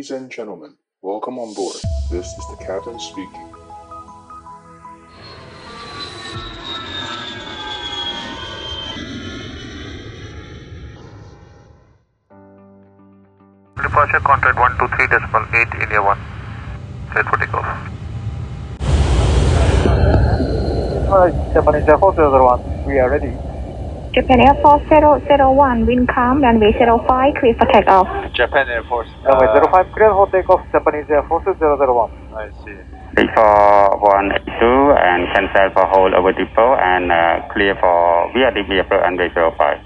[0.00, 1.76] Ladies and gentlemen, welcome on board.
[2.10, 3.48] This is the captain speaking.
[13.76, 16.18] Departure contact 123 decimal 8 India 1.
[17.12, 17.68] Set for takeoff.
[21.10, 22.86] Hi, Japanese Air Force 001.
[22.86, 23.36] We are ready.
[24.12, 28.29] Japan Air Force 001, wind calm, runway 05, clear for takeoff.
[28.33, 29.09] Japan Air Force.
[29.23, 30.61] Runway Uh, 05 clear for takeoff.
[30.71, 32.11] Japanese Air Force 001.
[32.35, 32.75] I see.
[33.33, 34.29] for one
[34.59, 38.51] two and cancel for hold over depot and uh, clear for via
[38.81, 39.77] approach and runway 05.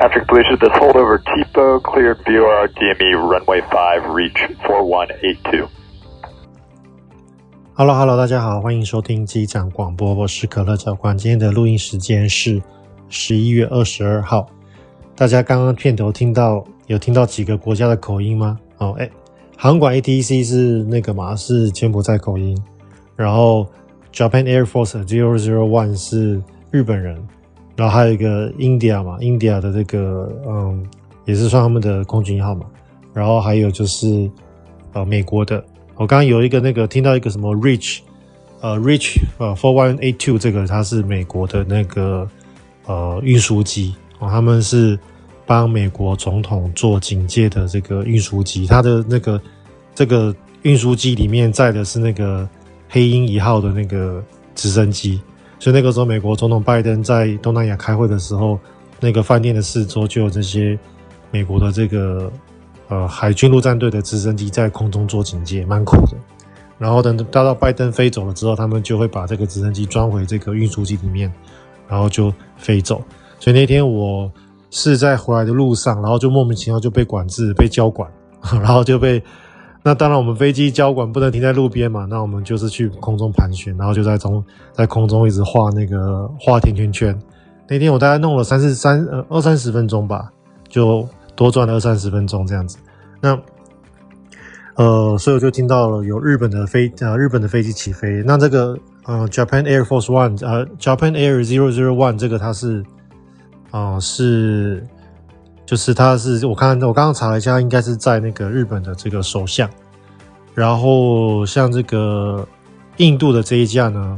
[0.00, 5.68] After completion of this holdover, TPO cleared BOR DME runway 5, reach 4182.
[7.74, 11.16] Hello Hello，大家好，欢迎收听机长广播，我是可乐教官。
[11.16, 12.62] 今天的录音时间是
[13.08, 14.46] 十一月二十二号。
[15.17, 18.59] 大家刚刚片头听到有听到几个国家的口音吗？
[18.79, 19.09] 哦，哎，
[19.57, 22.57] 航管 A T E C 是那个嘛，是柬埔寨口音，
[23.15, 23.65] 然后
[24.13, 27.17] Japan Air Force 001是日本人，
[27.77, 30.85] 然后还有一个 India 嘛，India 的这个嗯，
[31.23, 32.65] 也是算他们的空军一号嘛，
[33.13, 34.29] 然后还有就是
[34.91, 35.63] 呃美国的。
[35.95, 37.99] 我刚刚有一个那个听到一个什么 Rich，
[38.59, 42.29] 呃 Rich 呃 Four One Eight Two 这个它是美国的那个
[42.85, 44.99] 呃运输机哦，他们是
[45.45, 49.41] 帮美国总统做警戒的这个运输机，它的那个
[49.93, 52.47] 这个运输机里面载的是那个
[52.89, 54.23] 黑鹰一号的那个
[54.55, 55.19] 直升机，
[55.59, 58.59] 所以那个时候美国总统拜登在东南亚开会的时候，
[58.99, 60.77] 那个饭店的四周就有这些
[61.31, 62.31] 美国的这个。
[62.87, 66.15] 呃，海军陆战队的直升机在空中做警戒，蛮酷的。
[66.77, 71.33] 然后等到到拜登飞走了之后，他们就会把这个直升机装回这个运输机里面，
[71.87, 73.03] 然后就飞走。
[73.39, 74.31] 所以那天我
[74.69, 78.09] 是在回来的路上，然后就莫名其妙就被管制、被交管，
[78.61, 79.21] 然后就被……
[79.83, 84.43] 那当然我们飞机交管不能停在路边嘛，那我们就是去空中盘旋，然后就在中
[84.73, 87.17] 在空中一直画那个画甜甜圈。
[87.67, 90.31] 那天我大概弄了三四三呃二三十分钟吧，
[90.69, 91.07] 就。
[91.37, 92.77] 多转了二三十分钟这样子，
[93.19, 93.37] 那
[94.75, 98.23] 呃，所以我就听到了有日本的飞呃日本的飞机起飞。
[98.25, 98.73] 那这个
[99.03, 102.81] 呃 Japan Air Force One 呃 Japan Air Zero Zero One 这个它是
[103.77, 104.81] 啊、是
[105.65, 109.69] 就是他是我看我刚刚查了一下，应该是在那个日本的这个首相。
[110.53, 112.47] 然后像这个
[112.97, 114.17] 印度的这一架呢，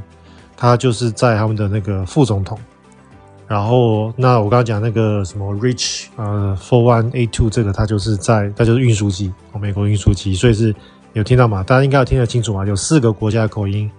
[0.56, 2.56] 它就是在他们的那个副总统。
[3.48, 10.76] 然后，那我刚刚讲那个什么 Rich 呃 Four One A Two 这个，它就是在它就是运输机，美国运输机，所以是
[11.14, 11.64] 有听到吗？
[11.64, 12.64] 大家应该有听得清楚嘛？
[12.64, 13.90] 有四个国家的口音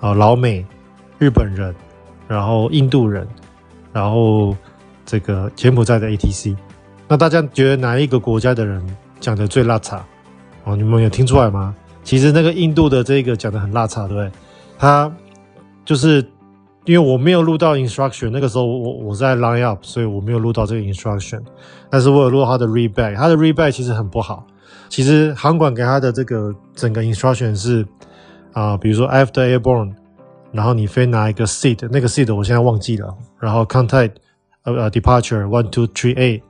[0.00, 0.66] 啊，老美、
[1.18, 1.74] 日本人，
[2.28, 3.26] 然后印度人，
[3.92, 4.54] 然后
[5.06, 6.54] 这个柬埔寨的 ATC。
[7.08, 8.84] 那大家觉得哪一个国家的人
[9.18, 10.00] 讲的最拉碴？
[10.64, 11.74] 哦，你们有听出来吗？
[12.04, 14.30] 其实那个印度的这个讲的很拉碴，对不对？
[14.76, 15.10] 他
[15.84, 16.22] 就是。
[16.88, 21.42] 因为我没有录到 instruction，那个时候我我在 line up，所以我没有录到这个 instruction。
[21.90, 24.46] 但是我有录到他的 reback，他的 reback 其实很不好。
[24.88, 27.84] 其实航管给他的这个整个 instruction 是
[28.52, 29.92] 啊、比如说 after airborne，
[30.52, 33.12] 然后你飞拿一个 seat，那个 seat 我现在忘记了。
[33.40, 34.12] 然后 contact
[34.74, 36.42] 呃 departure one two three eight，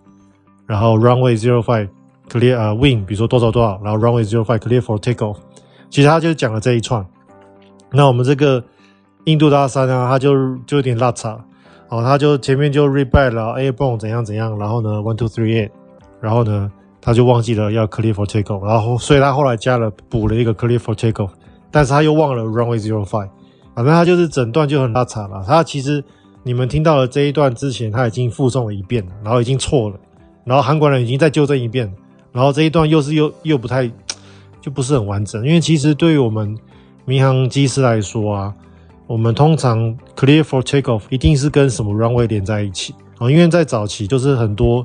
[0.66, 1.88] 然后 runway zero five
[2.28, 5.36] clear 呃 wind，比如说多少多少，然后 runway zero five clear for takeoff。
[5.90, 7.06] 其实他就讲了这一串。
[7.92, 8.64] 那我们这个。
[9.26, 11.36] 印度大三啊，他就就有点落差，
[11.88, 15.70] 哦，他就前面就 read 了 a i r b o n e 怎样怎样，然后呢 one two three eight，
[16.20, 21.30] 然后呢他就忘记了要 clear for takeoff，然后所以他后来加了补了一个 clear for takeoff，
[21.72, 23.28] 但是他又忘了 runway zero five，
[23.74, 25.44] 反正他就是整段就很落差了。
[25.44, 26.04] 他其实
[26.46, 29.98] 你们听到了这一段之前，他已经复诵了一遍了，然后已经错了，
[30.44, 31.92] 然后韩国人已经再纠正一遍，
[32.30, 33.90] 然后这一段又是又又不太
[34.62, 36.56] 就不是很完整，因为其实对于我们
[37.04, 38.54] 民航机师来说啊。
[39.08, 43.30] 我们通常 clear for takeoff 一定是跟什么 runway 连在一起啊？
[43.30, 44.84] 因为在早期就是很多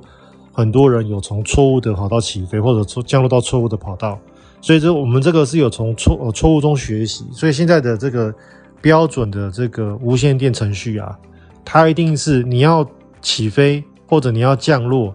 [0.52, 4.20] 很多人有从错误的跑道起飞，或者错降落到错误的跑道，
[4.62, 7.26] 所以这我们这个是有从错错误中学习。
[7.32, 8.32] 所以现在的这个
[8.80, 11.18] 标准的这个无线电程序啊，
[11.64, 12.86] 它一定是你要
[13.22, 15.14] 起飞或者你要降落，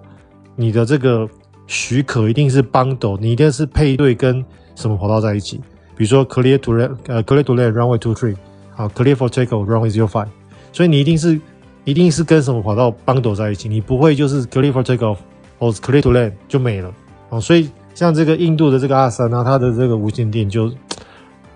[0.54, 1.28] 你的这个
[1.66, 4.44] 许可一定是 bundle，你一定是配对跟
[4.75, 5.60] 什么跑道在一起，
[5.96, 8.37] 比如说 clear to land 呃 clear to land runway two three。
[8.75, 10.28] 好，clear for takeoff, runway zero five。
[10.70, 11.40] 所以你一定是，
[11.84, 15.16] 一定是跟什么跑道 bundle 在一起，你不会就是 clear for takeoff
[15.58, 16.93] 或 clear to land 就没了。
[17.31, 20.70] 哦，所以像这个印度的这个阿三啊，它的这个无线电就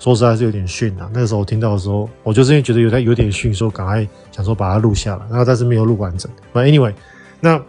[0.00, 1.08] 说实在是有点逊啊。
[1.14, 6.28] 那个时候我听到的时候，我就是因为觉得有点有点逊，所以赶快想说把它录下来，然后但是没有录完整。
[6.52, 6.94] But anyway，
[7.38, 7.62] 那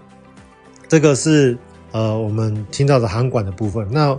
[0.88, 1.56] 这个是
[1.92, 3.88] 呃我们听到的航管的部分。
[3.92, 4.18] 那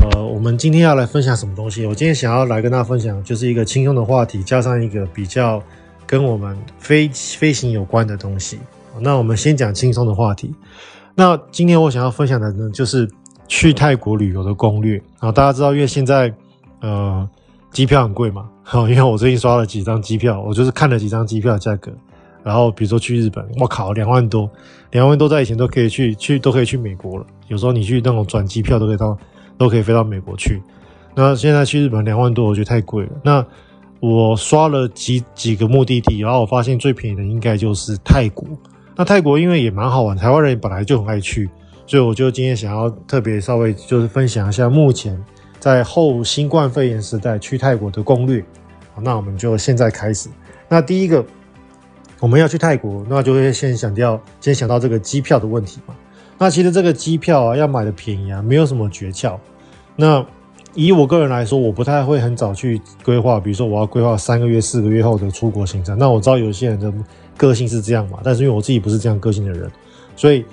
[0.00, 1.86] 呃，我们今天要来分享什么东西？
[1.86, 5.62] 我今天想要来跟大家分享，就是一个轻松的话题，加上一个比较
[6.06, 8.58] 跟我们飞飞行有关的东西。
[8.98, 10.52] 那我们先讲轻松的话题。
[11.14, 13.08] 那今天我想要分享的呢，就是
[13.46, 15.00] 去泰国旅游的攻略。
[15.18, 16.34] 啊，大家知道，因为现在
[16.80, 17.28] 呃
[17.70, 21.92] 机票很贵嘛，哈， 因为我最近刷了几张机票，我就是看了几张机票价格。
[22.42, 24.50] 然后比如说去日本，我靠，两万多，
[24.90, 27.26] 两万多在以前都可以去去都可以去美国了。
[27.48, 29.16] 有时候你去那种转机票都可以到。
[29.58, 30.62] 都可以飞到美国去，
[31.14, 33.10] 那现在去日本两万多，我觉得太贵了。
[33.22, 33.44] 那
[34.00, 38.48] 我刷了几几个目的地，然后我发现最便宜的应该就是泰国。
[38.96, 41.46] 那泰国因为也蛮好玩，台湾人本来就很爱去，
[41.86, 45.22] 所以我就今天想要特别稍微就是分享一下目前
[45.60, 48.44] 在后新冠肺炎时代去泰国的攻略。
[49.02, 50.28] 那我们就现在开始。
[50.68, 51.24] 那第一个
[52.18, 55.94] 我们要去泰国，那就会先想到先想到这个机票的问题嘛。
[56.36, 59.38] 那其实这个机票啊，要买的便宜啊，没有什么诀窍。
[59.96, 60.24] 那
[60.74, 65.98] 以我个人来说，我不太会很早去规划，比如说我要规划三个月、四个月后的出国行程。
[65.98, 66.92] 那我知道有些人的
[67.36, 69.70] 个性是这样嘛，但是因为我自己不是这样个性的人，
[70.14, 70.44] 所以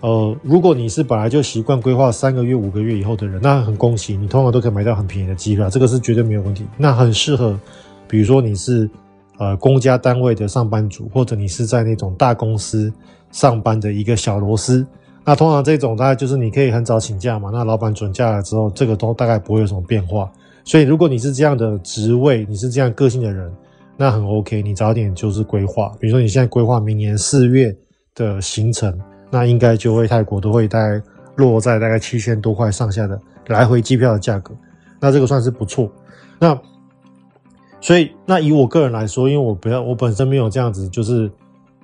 [0.00, 6.66] 呃，如果你是本来就习惯规划三个月、五个月以后的人，那很恭喜你，通常都可以买到很便宜的机票，这个是绝对没有问题。
[6.78, 7.58] 那很适合，
[8.08, 8.88] 比如说你是
[9.38, 12.90] 呃公家单位的上班族，或者你是在那种大公司
[13.30, 14.86] 上班的一个小螺丝。
[15.22, 20.32] 那通常这种大概就是你可以很早请假嘛，那老板准假了之后，这个都大概不会有什么变化。
[20.64, 23.52] 所以如果你是这样的职位，你是这样个性的人，
[23.98, 25.92] 那很 OK，你早点就是规划。
[26.00, 27.76] 比如说你现在规划明年四月
[28.14, 28.98] 的行程，
[29.30, 31.02] 那应该就会泰国都会大概
[31.36, 34.54] 落在大概七千多块上下的来回机票的价格，
[35.00, 35.90] 那这个算是不错。
[36.38, 36.58] 那
[37.80, 41.30] 所以那以我个人来说，因为我不要我本身没有这样子就是。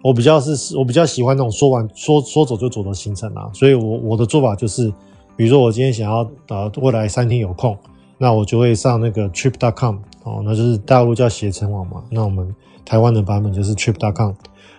[0.03, 4.93] 我比较是，我比较喜欢那种说完说说走就走的行程啊，所以我我的做法就是，
[5.35, 7.77] 比如说我今天想要呃未来三天有空，
[8.17, 12.55] 那我就会上那个 trip.com 哦，那就是大陆叫携程网嘛，那我们
[12.85, 14.33] 台湾的版本就是 trip.com，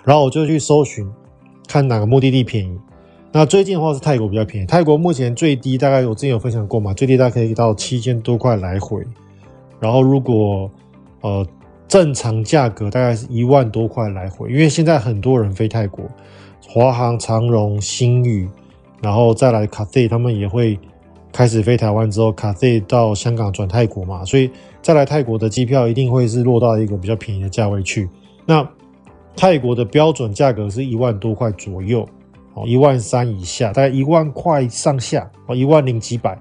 [0.06, 1.06] 然后我就去搜寻
[1.68, 2.80] 看哪个目的地便宜。
[3.32, 9.04] 那最近的话是泰国比较便宜，泰国目前最低大概我之前有分享过嘛，最低大概可以到七千多块来回，
[9.80, 10.72] 然后如果
[11.22, 11.46] 呃。
[11.90, 16.04] 正常价格大概是一万多块来回，因为现在很多人飞泰国，
[16.68, 18.46] 华航、长荣、新宇，
[19.02, 20.78] 然后再来 Cathay，他们也会
[21.32, 28.10] 开始飞台湾之后，Cathay 到香港转泰国嘛，所以再来泰国的机票一定会是落到一个比较便宜的价位去。
[28.46, 28.68] 那
[29.38, 32.06] 泰国的标准价格是一万多块左右，
[32.56, 36.38] 哦，一万三以下，大概一万块上下，哦，一万零几百。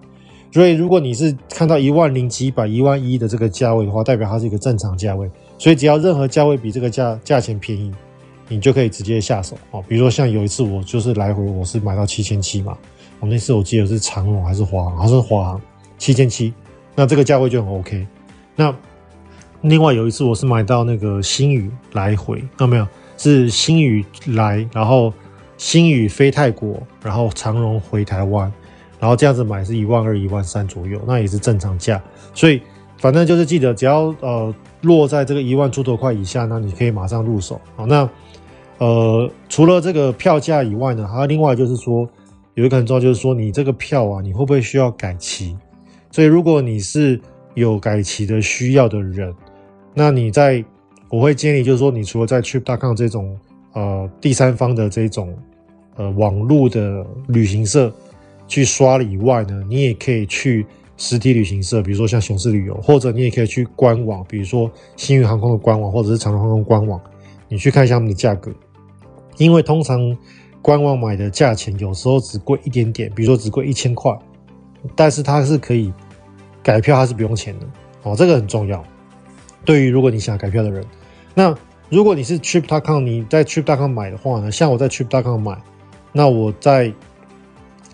[0.51, 5.31] 所以，如果你是看到一万零几百、一万一的这个价位的话，代表它是一个正常价位。
[5.59, 7.93] 所以，只要任何价位比这个价价钱便宜，
[8.49, 9.85] 你就可以直接下手哦。
[9.87, 12.79] 比如说，像有一次我就是来回，我是买到七千七嘛。
[13.21, 15.61] 我那次我记得是长荣还是华航，好像是华航
[15.99, 16.55] 七千七，
[16.95, 18.07] 那这个价位就很 OK。
[18.55, 18.75] 那
[19.69, 22.87] 另外有一次我是买到那个星宇来回，看到没有？
[23.17, 25.13] 是星宇来，然后
[25.57, 28.53] 星宇飞泰国，然后长荣回台湾。
[29.01, 32.01] 然后这样子买是一万二、一万三左右，那也是正常价。
[32.33, 32.63] 所以
[32.99, 37.61] 反正就是记得，只要呃落在这个一万出头块以下，那你可以马上入手。
[37.75, 38.09] 好，那
[38.79, 42.09] 呃除了这个票价以外呢，还有另外就是说
[42.55, 45.57] 有一个很重要，就是说你这个票啊，你会不会需要改期？
[46.13, 47.21] 所以如果你是
[47.55, 49.35] 有改期的需要的人，
[49.99, 50.63] 那你在
[51.09, 53.37] 我会建议就是说，你除了在 Trip.com 这种
[53.73, 55.37] 呃第三方的这种
[55.97, 57.93] 呃网络的旅行社。
[58.49, 60.65] 去刷了以外呢，你也可以去
[60.97, 67.01] 实体旅行社，比如说像雄狮旅游，或者你也可以去官网，比如说星宇航空的官网，或者是长荣航空官网，
[67.49, 68.53] 你去看一下他们的价格。
[69.37, 70.17] 因为通常
[70.63, 74.17] 官网买的价钱有时候只贵一点点，比如说只贵一千块，
[74.95, 75.93] 但是它是可以
[76.63, 77.67] 改票，它是不用钱的
[78.05, 78.81] 哦，这个很重要。
[79.67, 80.83] 对于如果你想改票的人，
[81.35, 81.55] 那
[81.91, 85.61] 如果你是 Trip.com，你在 Trip.com 买的话呢，像我在 Trip.com 买，
[86.13, 86.91] 那我在。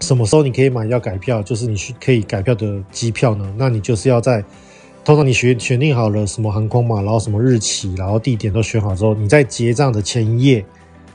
[0.00, 1.41] 什么时候你可以买要改票？
[1.41, 3.55] 就是你去可以改票的机票呢？
[3.57, 4.45] 那你就是要在
[5.05, 10.67] 通常你选选定好了什么航空嘛，然后什么日期，然后地点都选好之后，你在结账的前一页，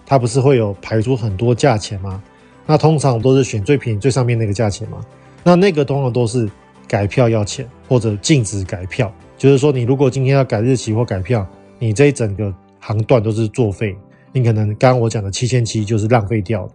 [0.05, 2.23] 它不是会有排出很多价钱吗？
[2.65, 5.05] 那通常都是选最便宜最上面那个价钱嘛。
[5.43, 6.49] 那那个通常都是
[6.87, 11.47] 改票要钱或者禁止改票，就是说你如果今天要改日期或改票，
[11.79, 13.95] 你这一整个航段都是作废，
[14.33, 16.67] 你可能刚刚我讲的七千七就是浪费掉。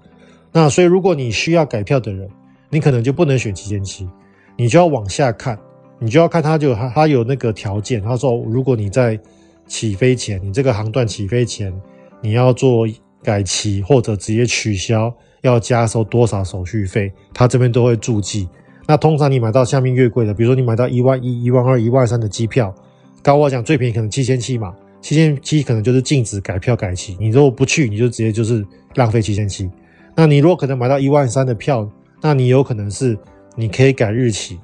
[0.52, 2.28] 那所以，如果你需要改票的人，
[2.70, 4.08] 你可能就不能选七千七，
[4.56, 5.58] 你就要往下看，
[5.98, 8.00] 你就要看他就他他有那个条件。
[8.02, 9.18] 他说，如果你在
[9.66, 11.72] 起飞前，你这个航段起飞前，
[12.20, 12.86] 你要做
[13.22, 18.48] 改期或者直接取消，要加收多少手续费，他这边都会注记。
[18.86, 22.74] 那通常你买到下面越贵的，比如说你买到一万一、一万二、一万三的机票，
[23.22, 29.70] 高我讲最便宜可能七千七嘛，七千七可能就是禁止改票改期，你如果不去，你就直接就是浪费七千七。
[30.14, 31.88] 那你如果可能买到一万三的票，
[32.20, 33.16] 那你有可能是
[33.54, 34.58] 你可以改日期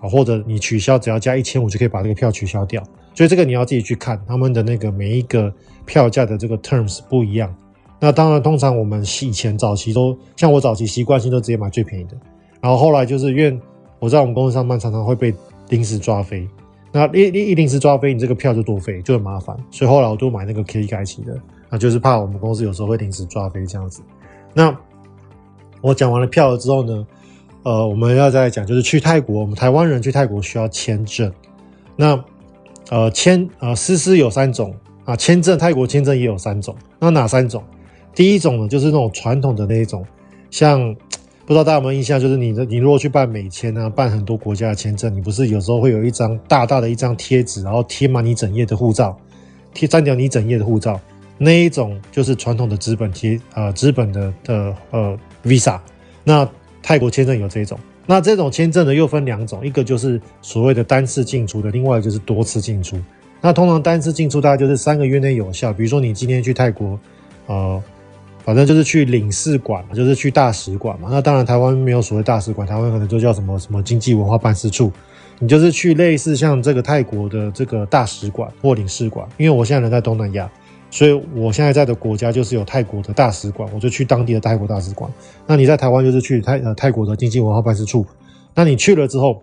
[0.00, 2.82] 啊，或者你取消，只要加一千五就可以把这个票取消掉。
[3.14, 5.52] 所以这个你要自己去看他们的那个每一个
[5.84, 7.54] 票价的这个 terms 不一样。
[8.00, 12.16] 那当然，通常我们以前早期都像我早期习惯性都直接买最便宜的，
[12.62, 13.60] 然后后来就是因为
[13.98, 15.34] 我在我们公司上班，常常会被
[15.68, 16.48] 临时抓飞。
[16.92, 19.56] 那一一一临时抓飞，你这个票就作废，就很麻烦。
[19.70, 21.38] 所以后来我就买那个可以改期的，
[21.68, 24.00] 那就是怕我们公司有时候会临时抓飞这样子。
[24.54, 24.74] 那
[25.80, 27.06] 我讲完了票了之后呢，
[27.64, 31.32] 呃，我们要再讲就是去泰国，我们台湾人去泰国需要签证。
[31.96, 32.22] 那
[32.90, 36.76] 呃签呃丝丝有三种啊，签证泰国签证也有三种。
[36.98, 37.64] 那哪三种？
[38.14, 40.04] 第一种呢，就是那种传统的那一种，
[40.50, 40.94] 像
[41.44, 49.18] 不知道大家有没有印象，就是你的你如果去办美签啊，办很多国家的签证，你不是有时候会有一张大大的一张贴纸，然后贴满你整页的护照，
[49.74, 51.00] 贴粘掉你整页的护照，
[51.38, 55.80] 那一种就是传统的纸本贴呃纸本的的呃 Visa。
[56.22, 56.48] 那
[56.80, 62.96] 泰国签证有这种，那这种签证呢又分两种，一个就是所谓的单次进出的，另外就是多次进出。
[63.40, 66.96] 那通常单次进出大概就是三个月内有效，比如说你今天去泰国，
[67.46, 67.82] 呃。
[68.44, 71.08] 反正就是去领事馆，就是去大使馆嘛。
[71.10, 74.92] 那当然，台湾没有所谓大使馆，台湾可能就叫什么什么经济文化办事处。
[75.38, 79.28] 你就是去类似像这个泰国的这个大使馆或领事馆。
[79.38, 80.50] 因为我现在人在东南亚，
[80.90, 85.10] 所以我现在在的国家就是有泰国的大使馆，我就去当地的泰国大使馆。
[85.46, 88.06] 那你在台湾就是去泰呃泰国的经济文化办事处。
[88.54, 89.42] 那你去了之后，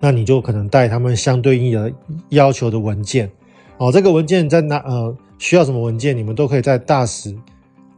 [0.00, 1.92] 那你就可能带他们相对应的
[2.28, 3.30] 要求的文件
[3.76, 3.90] 哦。
[3.92, 7.34] 这个文件在哪呃需要什么文件，你们都可以在大使。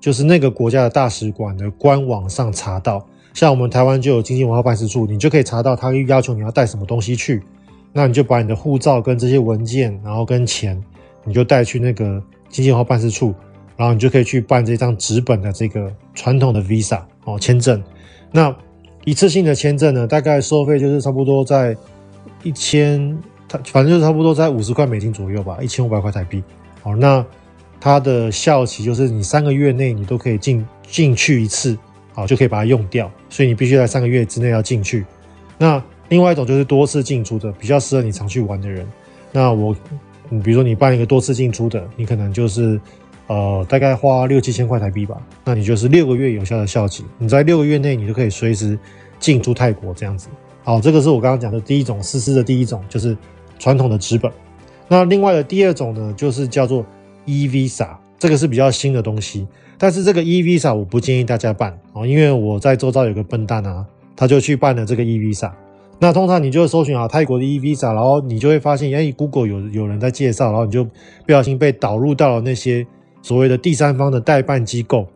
[0.06, 7.42] 就是那个国家的大使馆的官网上查到，像我们台湾就有经济文化办事处，你就可以查到他要求你要带什么东西去，
[7.92, 10.80] 那你就把你的护照跟这些文件，然后跟钱，
[11.24, 13.34] 你就带去那个经济文化办事处，
[13.76, 17.82] 然后你就可以去办这张纸本的这个传统的 Visa 哦签证。
[18.30, 18.56] 那
[19.04, 21.76] 一次性的签证呢，大概收费就是差不多在
[22.44, 26.44] 一千，它反正就是差不多在五十块美金左右吧，一千五百块台币。
[26.80, 27.26] 好，那。
[27.86, 31.78] 它的效期就是你三个月内你都可以进进去一次，
[32.12, 35.04] 好，就可以把它用掉，所以你必须在三个月之内要进去。
[35.56, 38.84] 那另外一种就是多次进出的，比较适合你常去玩的人。
[39.30, 39.72] 那我，
[40.28, 42.80] 你比如说你办一个多次进出的，你可能就是
[43.28, 48.76] 呃大概花六七千块台币吧，那你就是六个月有效的效期，你在六个月内你都可以随时
[49.20, 50.26] 进出泰国这样子。
[50.64, 53.16] 好，这个是我刚刚讲的第一种丝丝的第一种，就是
[53.60, 54.28] 传统的纸本。
[54.88, 56.84] 那另外的第二种呢，就是叫做。
[57.26, 63.84] e-Visa 这个是比较新的东西，但是这个 e-Visa 我不建议大家办哦，因为我在周遭有个笨蛋啊，
[64.16, 65.52] 他就去办了这个 e-Visa。
[65.98, 70.90] 那通常你就会搜寻啊泰国的 e-Visa，然后你就会发现，哎，Google 有有人在介绍，然后你就不
[71.28, 72.86] 小心被导入到了那些
[73.20, 75.06] 所谓的第三方的代办机构。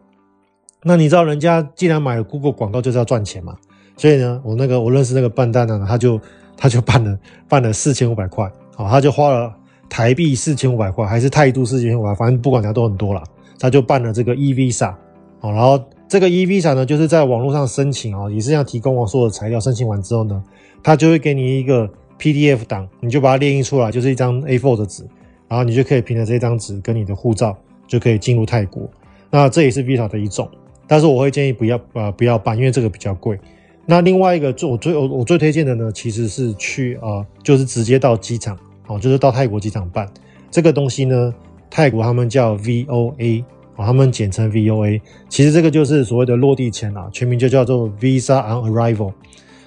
[0.82, 3.56] 那你知道人家既然买了 Google 广告就是要赚钱嘛，
[3.96, 6.20] 所以呢，我那个我认识那个笨蛋呢，他就
[6.56, 9.54] 他就办了办了四千五百块，好，他就花了。
[9.90, 13.22] 台币四千五百块，还是泰铢四千五百，反正不管怎样都很多啦。
[13.58, 14.94] 他就办了这个 e-Visa，
[15.40, 15.78] 哦，然后
[16.08, 19.60] 这个 e-Visa 呢，就是在网络上申请哦，也是要提供我所有的材料。
[19.60, 20.42] 申请完之后呢，
[20.82, 21.86] 他就会给你一个
[22.18, 25.04] PDF 档，你就把它列印出来，就是一张 A4 的纸，
[25.46, 27.54] 然后你就可以凭着这张纸跟你的护照
[27.86, 28.88] 就可以进入泰国。
[29.28, 30.48] 那这也是 Visa 的一种，
[30.86, 33.38] 但是我会建议不要呃不要办，因为这个比较贵。
[33.84, 38.56] 那另外一个最我最我我最推荐的呢，其实是去啊、呃，就是直接到机场。
[38.90, 40.06] 哦，就是到泰国机场办
[40.50, 41.32] 这个东西呢，
[41.70, 43.44] 泰国他们叫 VOA，
[43.76, 45.00] 哦，他们简称 VOA。
[45.28, 49.12] 其实这个就是所谓的落地签啊，全名就叫做 Visa on Arrival。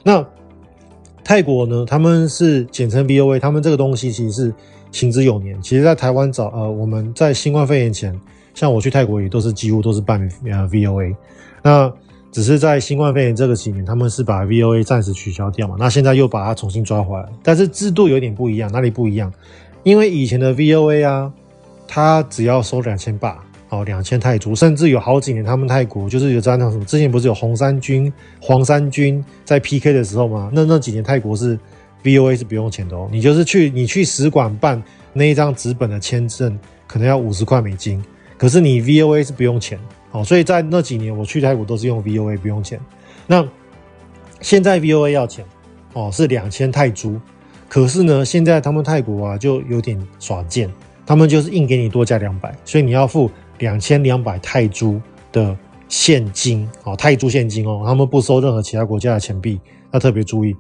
[0.04, 0.26] 那
[1.24, 4.54] 泰国呢，他们是简称 VOA，他们这个东西其实是
[4.92, 5.60] 行之有年。
[5.62, 8.20] 其实，在台湾早呃，我们在新冠肺炎前，
[8.54, 11.16] 像我去泰国也都是几乎都是办呃 VOA。
[11.64, 11.90] 那
[12.34, 19.32] 只是在新冠肺炎这个几年，他们是把 VOA 暂时取消掉嘛，那现在又把它重新抓回来，但是制度有点不一样，哪里不一样？
[19.84, 21.32] 因为以前的 VOA 啊，
[21.88, 23.38] 它只要收两千巴，
[23.70, 28.12] 哦，两千泰铢，甚至有好几年他们泰国就是有在那什么，之前不是有红三军、
[28.42, 30.50] 黄三军在 PK 的时候吗？
[30.52, 31.56] 那那几年泰国是
[32.04, 34.82] VOA 是不用钱的哦，你就是去你去使馆办
[35.14, 38.04] 那一张纸本的签证，可能要五十块美金，
[38.40, 39.78] 可是你 VOA 是不用钱。
[40.14, 42.80] 哦，所以在那几年我去泰国都是用 VOA 不用钱。
[43.28, 43.46] 那
[44.40, 45.44] 现在 VOA 要钱，
[45.94, 47.20] 哦，是两千泰铢。
[47.68, 50.72] 可是呢，现在他们泰国啊就有点耍贱，
[51.06, 55.02] 他们就是硬给你多加两百，所以你要付两千两百泰铢
[55.32, 55.58] 的
[55.90, 59.60] 现金哦，泰铢现金哦，他们不收任何其他国家的钱币，
[59.92, 60.56] 要特别注意。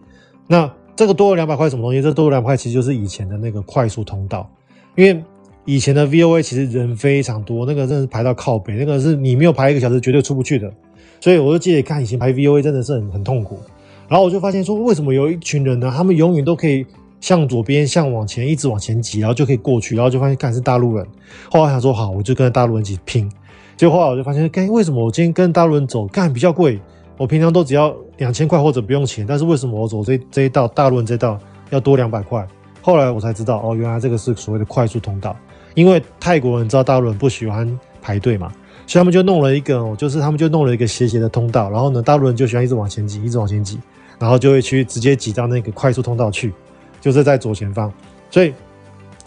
[0.47, 2.01] 那这个多了两百块什么东西？
[2.01, 4.49] 这多了两百块其实就是以前的那个快速通道，
[4.95, 5.23] 因为
[5.65, 10.71] 以前的 VOA 其实人非常多，那个真的是排到靠北，那个是你没有排一个小时绝对出不去的。
[11.21, 13.57] 所以我就记得看以前排 VOA 真的是很很痛苦。
[14.09, 15.91] 然后我就发现说，为什么有一群人呢？
[15.95, 16.85] 他们永远都可以
[17.21, 19.95] 向左边、向往前，一直往前挤，然后就可以过去。
[19.95, 21.07] 然后就发现，看是大陆人。
[21.49, 23.31] 后来想说，好，我就跟大陆人一起拼。
[23.77, 26.77] 结果后来我就发现，哎，为什么我今天跟大陆人走，干比较贵？
[27.17, 31.39] 我平常都只要两千块或者不用钱，但是为什么我走这这一道大陆人这道
[31.69, 32.45] 要多两百块？
[32.81, 35.33] 后来我才知道，哦，原来这个是所谓的快速通道。
[35.73, 38.51] 因为泰国人知道大陆人不喜欢排队嘛，
[38.87, 41.69] 所以他们就弄了一个，就是他们就弄了一个斜斜的通道。
[41.69, 43.79] 然后呢，大陆人就喜欢一直往前挤，一直往前挤。
[44.19, 46.53] 然后就会去直接挤到那个快速通道去，
[47.01, 47.91] 就是在左前方。
[48.29, 48.53] 所以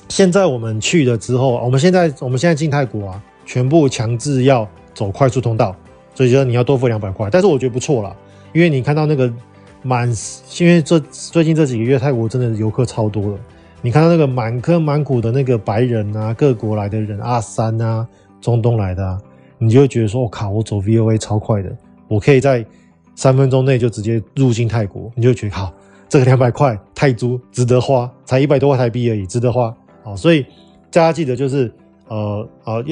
[0.09, 5.77] 现在我们去了之后，我们现在我们现在进泰国啊，全部强制要走快速通道，
[6.15, 7.29] 所以说你要多付两百块。
[7.31, 8.17] 但是我觉得不错啦，
[8.55, 9.31] 因为你看到那个
[9.83, 10.09] 满，
[10.59, 13.39] 因为这最近这几个月泰国真的游客超多了，
[13.83, 18.07] 你看到那个满坑满谷的那个白人啊，各国来的人，阿三啊，
[18.41, 19.21] 中东来的啊，
[19.59, 21.77] 你就会觉得说，我靠，我走 VOA 超快的，
[22.09, 22.65] 我可以在。
[23.19, 25.73] 三分钟内就直接入境泰国，你就觉得好，
[26.07, 29.75] 这个两百块泰铢值得花，才一百多块台币而已，值得花。
[30.05, 30.45] 好，所以
[30.91, 31.73] 大家记得就是
[32.09, 32.85] 呃呃，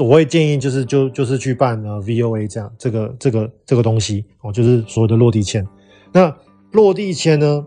[0.00, 5.64] 我会建议就是就就是去办呃 VOA 这样这个这个这个东西哦，就是所谓的落地签。
[6.12, 6.34] 那
[6.72, 7.64] 落地签呢，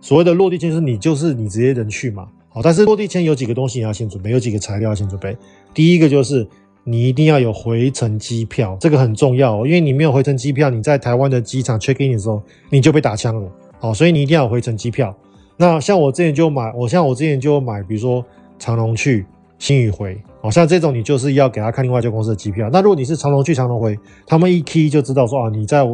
[0.00, 2.28] 所谓的落地签是你就是你直接人去嘛。
[2.48, 5.36] 好，但是落地签有几个东西你要先准备，有几个材料要先准备。
[5.72, 6.46] 第一个就是。
[6.82, 13.52] 你一定要有回程机票，这个很重要，因为你没有回程机票，你在台湾的机场 check in 的时候，你就被打枪了。
[13.78, 15.14] 好，所以你一定要有回程机票。
[15.58, 18.24] 那像我之前就买，我像我之前就买，比如说
[18.58, 19.26] 长隆去
[19.58, 22.70] 新宇回，好像这种你就是要给他看另外一家公司的机票。
[22.72, 25.86] 那如果你是长隆去长隆回，他们一 T 就知道说啊，你在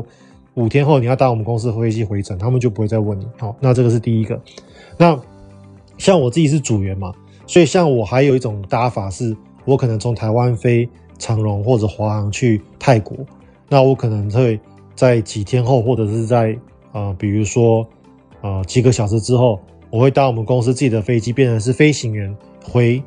[0.57, 3.27] 五天后你要搭我们公司飞机回程，他们就不会再问你。
[3.39, 4.39] 好，那这个是第一个。
[4.99, 5.19] 那
[5.97, 7.15] 像我自己是组员嘛，
[7.47, 9.35] 所以像我还有一种搭法是。
[9.67, 13.17] 我可能从台湾飞长荣或者华航去泰国，
[13.69, 14.61] 那我可能会
[14.95, 16.57] 在几天后，或者是在
[16.93, 17.85] 呃，比如说
[18.43, 19.59] 呃几个小时之后，
[19.91, 23.03] 我会搭我们公司自己的飞机，变成是飞行员回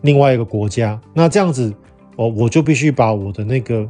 [0.00, 1.00] 另外一个国家。
[1.14, 1.72] 那这样子，
[2.16, 3.86] 我我就必须把我的那个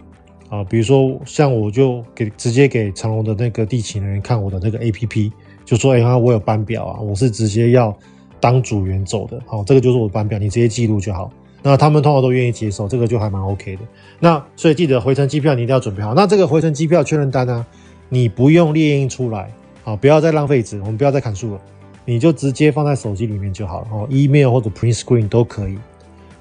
[0.50, 5.30] 啊、比如说像我就给直接给长隆的那个地勤人员看我的那个 APP，
[5.64, 7.96] 就说哎，我有班表啊，我是直接要
[8.40, 11.30] 当组员走的，好，这个就是我的班表，你直接记录就好。
[11.62, 13.82] 那他们通常都愿意接受，这个就还蛮 OK 的。
[14.18, 16.14] 那所以记得回程机票你一定要准备好。
[16.14, 17.64] 那这个回程机票确认单呢、
[18.08, 19.52] 你不用列印出来，
[19.84, 21.60] 好，不要再浪费纸，我们不要再砍树了，
[22.04, 25.78] 你就直接放在手机里面就好了，哦，email 或者 print screen 都可以。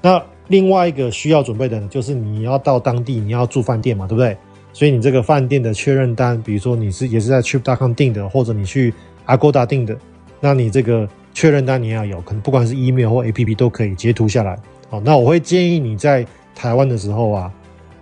[0.02, 0.20] 那
[0.50, 4.36] 另外一个需要准备的，就是你要到当地，你要住饭店嘛，对不对？
[4.72, 8.92] 所以你这个饭店的确认单，比如说你是也是在 Trip.com 订的，或者你去
[9.26, 9.96] Agoda 订的，
[10.40, 14.58] 那你这个确认单你要有，可能不管是 email 或 APP 都可以截图下来。
[14.88, 17.52] 好，那我会建议你在台湾的时候啊，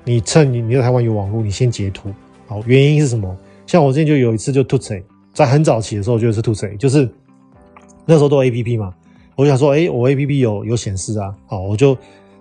[0.05, 2.11] 你趁你在台湾有网络，你先截图。
[2.47, 3.37] 好，原因是什么？
[3.67, 4.95] 像我之前就有一次就吐槽，
[5.35, 7.07] 在很早期的时候就是吐槽，就是
[8.07, 8.95] 那时候都 APP 嘛，
[9.37, 11.97] 我想说，哎，我 APP 有有显示啊，好，我就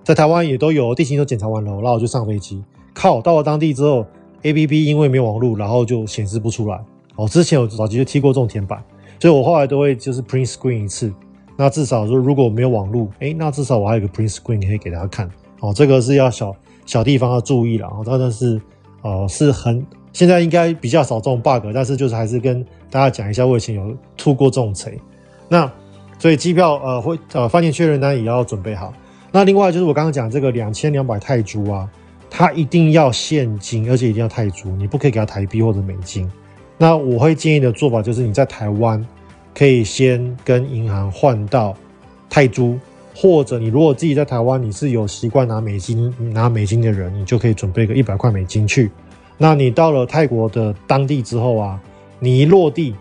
[0.08, 2.64] 在台湾也都有地形都检查完了，然后我就上飞机。
[2.94, 4.06] 靠，到了当地之后
[4.42, 6.82] ，APP 因为没有网络，然后就显示不出来。
[7.18, 8.82] 哦，之前我早期就踢过这种填板，
[9.20, 11.12] 所以我后来都会就是 print screen 一次。
[11.58, 15.30] 那至少说，如果没有网络，哎，那至少我还有个 print screen 可以给大家看。
[15.60, 17.88] 哦，这个是要小小地方要注意了。
[17.88, 18.62] 哦，真的是，
[19.02, 24.98] 呃，是很现在应该比较少这种 bug，但是就是还是跟大家讲一下，我以前有出过这种贼。
[25.50, 25.70] 那
[26.18, 28.94] 所以机票呃会呃饭店确认单也要准备好。
[29.38, 31.88] 那另外就是我刚刚讲这个两千两百泰铢啊，
[32.28, 36.28] 它一定要现金，而且一定要泰铢，你不可以给它台币或者美金。
[36.76, 39.06] 那我会建议的做法就是你在台湾。
[39.54, 41.76] 可以先跟银行换到
[42.28, 42.80] 泰铢，
[43.16, 48.90] 或者你如果自己在台湾，你是有习惯拿美金拿美金的人，你就可以准备个一百块美金去。
[49.38, 51.80] 那你到了泰国的当地之后啊，
[52.20, 52.96] 你一落地，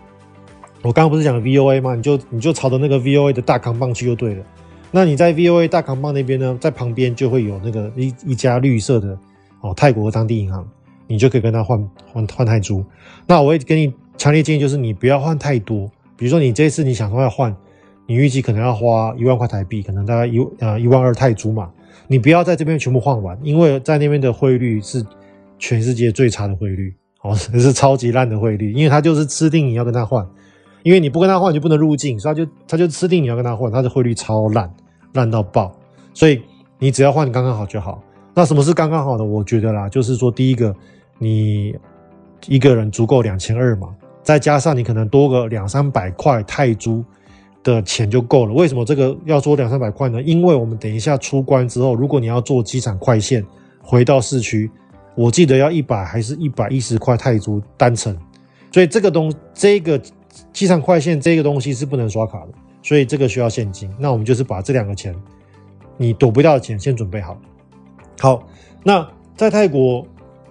[0.83, 1.95] 我刚刚不是讲 VOA 吗？
[1.95, 4.43] 你就你就朝着那个 VOA 的大扛棒去就对了。
[4.91, 9.17] 那你在 VOA 大扛棒那边呢，在旁边就会有那个一一家绿色的
[9.61, 10.67] 哦泰国当地银行，
[11.07, 12.83] 你就可以跟他换换换泰铢。
[13.25, 15.89] 那我会给你强烈建议，就是你不要换太多。
[16.15, 17.55] 比如说你这次你想说要换，
[18.05, 21.69] 你预计可能要花一万块台币，可能大概一呃一万二泰铢嘛。
[22.07, 25.05] 你不要在这边全部换完，因为在那边的汇率是
[25.59, 30.25] 全世界最差的汇率，哦， 是超级烂的汇率，因为他就是吃定你要跟他换，
[30.87, 34.73] 因为你不跟他换就不能入境，所以他就他就吃定你要跟他换，他的汇率超烂，
[35.15, 35.69] 烂到爆，
[36.13, 36.41] 所以
[36.79, 38.01] 你只要换刚刚好就好。
[38.33, 39.23] 那什么是刚刚好的？
[39.25, 40.73] 我觉得啦，就是说第一个，
[41.19, 41.75] 你
[42.47, 43.89] 一个人足够两千二嘛，
[44.23, 47.03] 再加上你可能多个两三百块泰铢
[47.63, 48.53] 的钱就够了。
[48.53, 50.21] 为什么这个要说两三百块呢？
[50.21, 53.45] 因为我们等一下出关之后，如果你要坐机场快线
[53.81, 54.71] 回到市区，
[55.15, 58.17] 我记得要一百还是一百一十块泰铢单程，
[58.71, 60.01] 所以这个东这个
[60.53, 62.49] 机场快线这个东西是不能刷卡的，
[62.81, 63.89] 所以这个需要现金。
[63.97, 65.15] 那我们就是把这两个钱，
[65.97, 67.37] 你躲不掉的钱先准备好。
[68.19, 68.43] 好，
[68.83, 70.05] 那在泰国，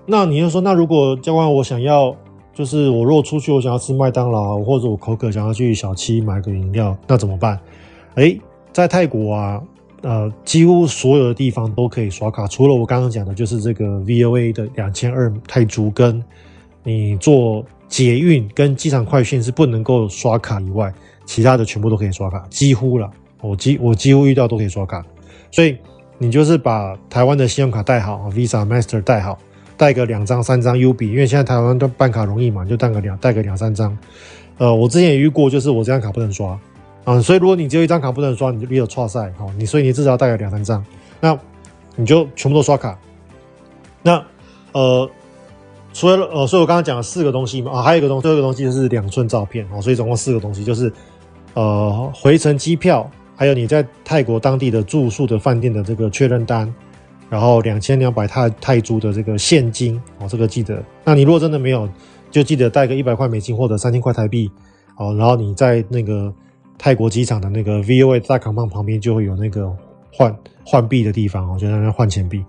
[0.06, 2.14] 那你就说，那如果教官我想要，
[2.54, 7.58] 就是我如果出去我想要吃麦当劳，或者我口渴想要去小七买个饮料，那怎么办？
[8.14, 8.40] 诶，
[8.72, 9.62] 在泰国啊。
[10.02, 16.22] 呃，几乎所有的地方都可以刷卡，除了我刚刚讲的，就是这个 VOA 的两千二泰铢，跟
[16.84, 20.92] 你坐捷运跟机场快线是不能够刷卡以外，
[21.24, 23.10] 其他的全部都可以刷卡，几乎了。
[23.40, 25.04] 我几我几乎遇到都可以刷卡，
[25.52, 25.76] 所以
[26.18, 29.38] 你就是把台湾的信用卡带好，Visa、Master 带好，
[29.76, 33.96] 带个两张、三张 U B，，因为现在台湾都办卡容易嘛，就带个两带个两三张。
[34.58, 36.58] 呃，我之前也遇过，就是我这张卡不能刷。
[37.04, 39.30] 啊，所以如果你只有一张卡不能刷，你就比较挫赛。
[39.36, 40.84] 好，你所以你至少要带个两三张，
[41.20, 41.38] 那
[41.94, 42.98] 你就全部都刷卡。
[44.02, 44.24] 那
[44.72, 45.08] 呃，
[45.96, 49.66] 除了呃，所以我刚刚讲了四个东西嘛，啊，还有一个东，最后一个东西就是两寸照片。
[49.72, 50.92] 哦，所以总共四个东西，就是
[51.54, 56.70] 呃，回程机票，还有你在泰国当地的住宿的饭店的这个确认单，
[57.30, 59.98] 然后两千两百泰泰铢的这个现金。
[60.18, 60.84] 哦，这个记得。
[61.02, 61.88] 那你如果真的没有，
[62.30, 64.50] 就记得带个一百块美金或者三千块台币。
[64.98, 66.30] 哦，然后你在那个。
[66.78, 69.74] 泰国机场的那个 VOA 大扛棒旁边就会有那个
[70.12, 72.44] 换换币的地方，我就在那换钱币。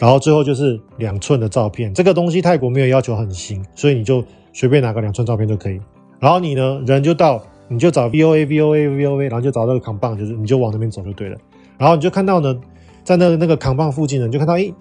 [0.00, 5.78] 然后最后就是两寸的照片，这个东西泰国没有要求很新，所以你就随便拿个两寸照片就可以。
[6.18, 11.36] 然后你呢，人就到，你就找 VOA VOA VOA，然后就找那个扛棒，就是你就往那边走就对了。
[11.76, 12.58] 然后你就看到呢，
[13.04, 14.72] 在那个那个扛棒附近呢，你就看到诶，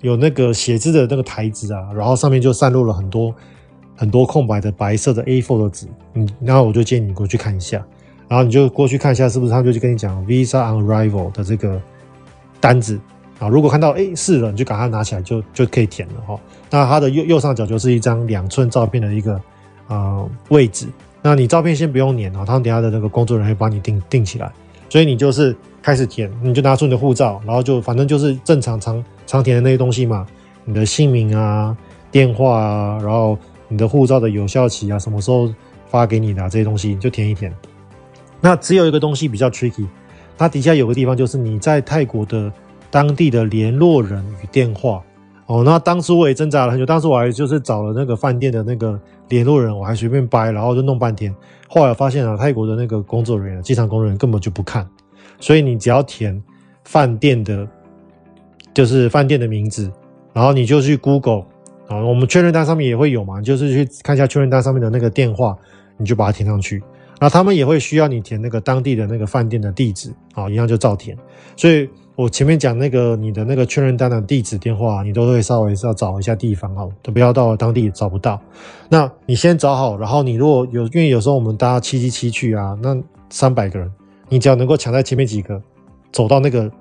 [0.00, 3.32] 有那个写字的那个台子啊，然后上面就散落了很多
[3.94, 7.86] 很多空白的白色的 A4 的纸，嗯，然后我就建议你过去看一下。
[8.28, 11.80] 然后你就过去看一下，是不是他就去跟你讲 Visa on Arrival 的这个
[12.60, 12.98] 单子
[13.38, 13.48] 啊？
[13.48, 16.38] 如果看到哎是了，你就赶快拿起来就就可以填了哈。
[16.70, 19.40] 那它的右右上角就是一张两寸照片的一个
[19.86, 20.86] 啊、位置。
[21.22, 24.50] 那你照片先不用粘啊，他们等下的那个工作人员帮你定定起来。
[24.88, 30.24] 所以你就是开始填，你就拿出你的护照，然后就反正就是正常常常填的那些东西嘛，
[30.64, 31.76] 你的姓名啊、
[32.10, 35.52] 电话啊，然后你的护照的有效期啊，什么时候
[35.88, 37.52] 发给你的、这些东西你就填一填。
[38.40, 39.86] 那只有一个东西比较 tricky，
[40.38, 42.52] 它底下有个地方就是你在泰国的
[42.90, 45.02] 当地的联络人与电话
[45.46, 45.62] 哦。
[45.64, 51.34] 那当时我也挣扎了很久，当时我还就是找了那个饭店的那个联络人，我还随便掰，然后就弄半天。
[51.68, 54.88] 后来发现啊，泰国的那个工作人员、机场工作人员根本就不看，
[55.40, 56.40] 所以你只要填
[56.84, 57.66] 饭店的，
[58.72, 59.90] 就是饭店的名字，
[60.32, 61.44] 然后你就去 Google
[61.88, 65.56] 啊，我们确认单上面也会有嘛，就是去看一下确认单上面的那个电话，
[65.96, 66.82] 你就把它填上去。
[67.18, 71.16] 然后他们也会需要你填那个当地的那个饭店的地址，啊，一样就照填。
[71.56, 78.40] 所以我前面讲那个你的那个确认单的地址电话，你都会稍微是要找一下地方哈，都不要到了当地找不到。
[78.88, 82.96] 那你先找好，然后你如果有，因为有时候我们搭七七七去啊，那
[83.28, 83.92] 三百个人，
[84.30, 85.60] 你只要能够抢在前面几个，
[86.10, 86.72] 走到那个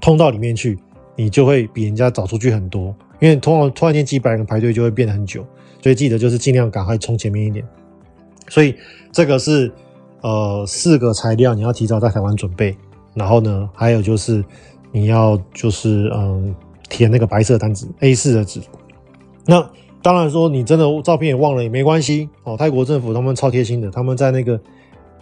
[0.00, 0.78] 通道里面去，
[1.14, 2.94] 你就会比人家早出去很多。
[3.20, 5.44] 因为通常突然间几百人排队就会变得很久，
[5.82, 7.62] 所以记得就是尽量赶快冲前面一点。
[8.48, 8.74] 所以
[9.12, 9.70] 这个是
[10.22, 12.74] 呃四个材料，你要提早在台湾准备。
[13.18, 14.42] 然后呢，还有就是
[14.92, 16.54] 你要就是嗯
[16.88, 18.60] 填那个白色单子 A4 的纸。
[19.44, 19.68] 那
[20.00, 22.56] 当然说你真的照片也忘了也没关系哦。
[22.56, 24.60] 泰国政府他们超贴心的，他们在那个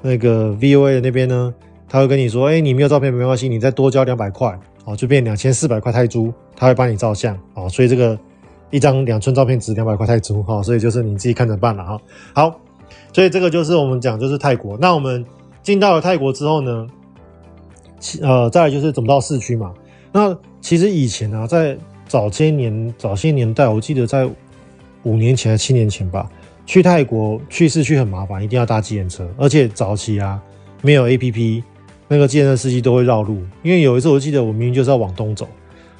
[0.02, 1.52] 那个 VOA 的那边呢，
[1.88, 7.68] 他会跟你说，哎，你没有照片没关系，你再多交两百块哦，就变两千四百块泰铢，他会帮你照相哦。
[7.68, 8.18] 所以这个
[8.70, 12.00] 一张两寸照片值两百块泰铢哈，所以就是你自己看着办了哈。
[12.34, 12.60] 好。
[13.12, 14.76] 所以这个就是我们讲，就是泰国。
[14.78, 15.24] 那我们
[15.62, 16.86] 进到了泰国之后呢，
[18.22, 19.72] 呃，再来就是怎么到市区嘛。
[20.12, 24.28] 那其实以前啊，在早些年、早些年代，我记得在
[25.02, 26.30] 五年前、七年前吧，
[26.64, 30.40] 去泰国去市区很麻烦，一定要搭计程车，而且早期啊
[30.82, 31.62] 没有 APP，
[32.08, 33.38] 那个计程车司机都会绕路。
[33.62, 35.46] 因为有一次我记得我明明就是要往东走，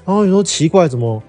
[0.05, 1.23] 然后你说奇怪，怎么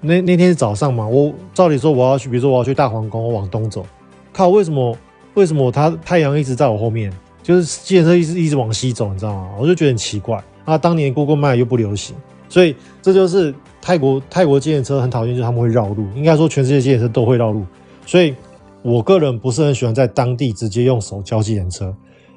[0.00, 1.06] 那那天早上嘛？
[1.06, 3.84] 我照理说我要去，比如说我要去大皇宫，我往东走，
[4.32, 4.96] 靠，为什么？
[5.34, 7.12] 为什么他太阳一直在我后面？
[7.42, 9.50] 就是计程车一直一直往西走，你知道吗？
[9.58, 10.42] 我就觉得很奇怪。
[10.64, 12.14] 啊，当年 Google Map 又不流行，
[12.48, 16.06] 所以这就是泰国泰国计程车很讨厌，就是他们会绕路。
[16.14, 17.64] 应该说全世界计程车都会绕路，
[18.06, 18.34] 所以
[18.82, 21.94] 我个人不是很喜欢在当地直接用手叫计程车。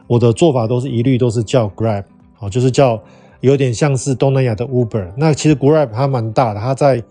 [0.08, 2.04] 我的做法都是一律都是叫 Grab，
[2.36, 3.02] 好，就是叫
[3.42, 5.12] 有点像是东南亚的 Uber。
[5.16, 7.04] 那其实 Grab 它蛮大的，它在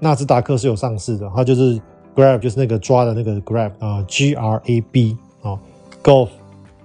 [0.00, 1.80] 纳斯达克是有上市的，它就是
[2.14, 5.58] Grab，就是那个抓的那个 Grab 啊，G R A B 啊
[6.02, 6.28] ，Golf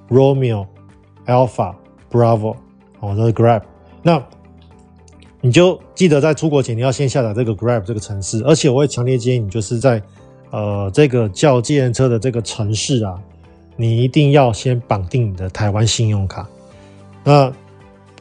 [0.09, 0.67] Romeo
[1.25, 1.73] Alpha
[2.11, 2.55] Bravo
[2.99, 3.61] 哦，这是 Grab。
[4.01, 4.23] 那
[5.41, 10.01] 你就记得在出国前你要先下载这个 Grab 这个程式，而且我会强烈建议你就是在
[10.51, 13.19] 呃这个叫计程车的这个城市啊，
[13.75, 16.47] 你一定要先绑定你的台湾信用卡。
[17.23, 17.51] 那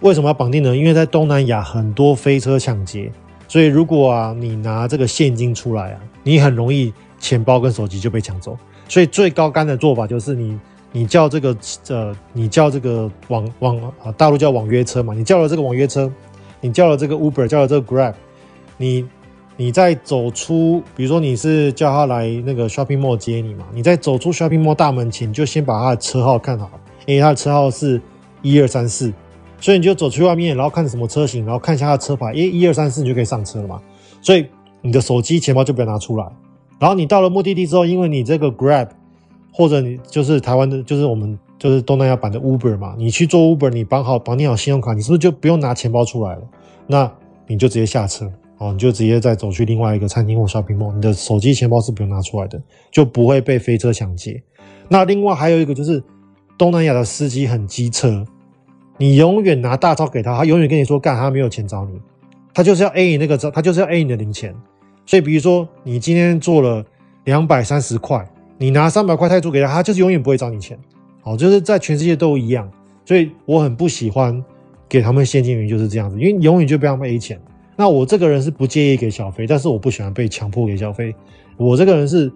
[0.01, 0.77] 为什么要绑定呢？
[0.77, 3.13] 因为在东南亚很多飞车抢劫，
[3.47, 8.57] 所以如果啊你拿这个现金出来啊，你很容易钱包跟手机就被抢走。
[8.89, 10.59] 所以最高竿的做法就是你
[10.93, 11.57] 你叫这个
[11.89, 16.13] 呃你叫这个网网啊大陆叫网约车嘛，你叫了这个网约车，
[16.61, 18.15] 你叫了这个 Uber，叫了这个 Grab，
[18.77, 19.05] 你
[19.57, 26.71] 你在走出，比如说你是叫他来那个 Shopping Mall 接你嘛，你在走出 Shopping Mall 大门前，你就先把他的车号看好，
[27.07, 28.01] 因为他的车号是
[28.43, 29.13] 一二三四。
[29.61, 33.81] 所以你就走去外面，然后看什么车型，然后看一下他的车牌，诶，一二三四，你就可以上车了嘛。
[34.21, 34.45] 所以
[34.81, 36.27] 你的手机、钱包就不要拿出来。
[36.81, 38.89] 然后你到了目的地之后，因为你这个 Grab
[39.53, 46.43] 或者你就是台湾的，就是我们就是东南亚版的 Uber 嘛，你去做 Uber，你绑好绑定好信用卡，你是不是就不用拿钱包出来了？
[46.87, 47.13] 那
[47.47, 52.61] 你就直接下车哦，你就直接再走去另外一个餐厅或 shopping mall，你的手机、钱包是不用拿出来的，
[52.91, 54.43] 就不会被飞车抢劫。
[54.89, 56.03] 那另外还有一个就是
[56.57, 58.25] 东南亚的司机很机车。
[58.99, 61.99] 你永远拿大钞给他，他永远跟你说干，他没有钱找你，
[62.55, 64.55] 他就是要 A 你那个他就是要 A 你的零钱。
[65.07, 66.85] 所以比如说你今天做了
[67.25, 68.25] 两百三十块，
[68.63, 70.79] 你拿三百块泰铢给他，他就是永远不会找你钱。
[71.21, 72.71] 好，就是在全世界都一样。
[73.05, 74.41] 所以我很不喜欢
[74.89, 77.41] 给他们现金原因就是这样子，因为永远就被他们 A 钱。
[77.75, 81.13] 那我这个人是不介意给小费，但是我不喜欢被强迫给小费。
[81.57, 82.33] 我这个人是。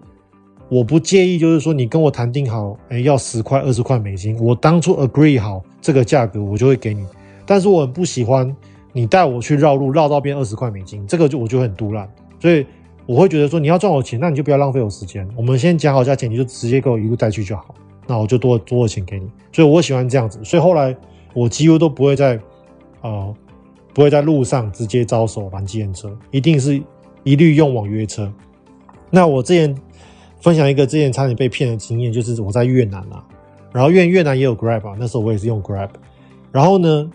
[0.69, 7.05] 我不介意，就是说你跟我谈定好，哎，要十块、二十块美金，我当初 agree 好这个价格，我就会给你。
[7.45, 8.53] 但是我很不喜欢
[8.91, 12.05] 你带我去绕路，绕到变二十块美金，这个就我就很赌烂。
[12.37, 12.65] 所以
[13.07, 15.27] 我会觉得说，你要赚我钱，那你就不要浪费我时间。
[15.35, 17.73] 我们先讲好价钱，你就直接给我一路带去就好，
[18.05, 19.27] 那我就多多的钱给你。
[19.51, 20.39] 所以我喜欢这样子。
[20.43, 20.95] 所以后来
[21.33, 22.35] 我几乎都不会在
[23.01, 23.35] 啊、呃，
[23.93, 26.79] 不会在路上直接招手拦计程车，一定是
[27.23, 28.31] 一律用网约车。
[29.09, 29.75] 那我之前。
[30.39, 33.25] 分享一个之前差点被骗的经验，就是我在越南啊，
[33.73, 35.89] 然后越越南也有 Grab 啊，那时候我也是用 Grab，
[36.51, 37.09] 然后呢，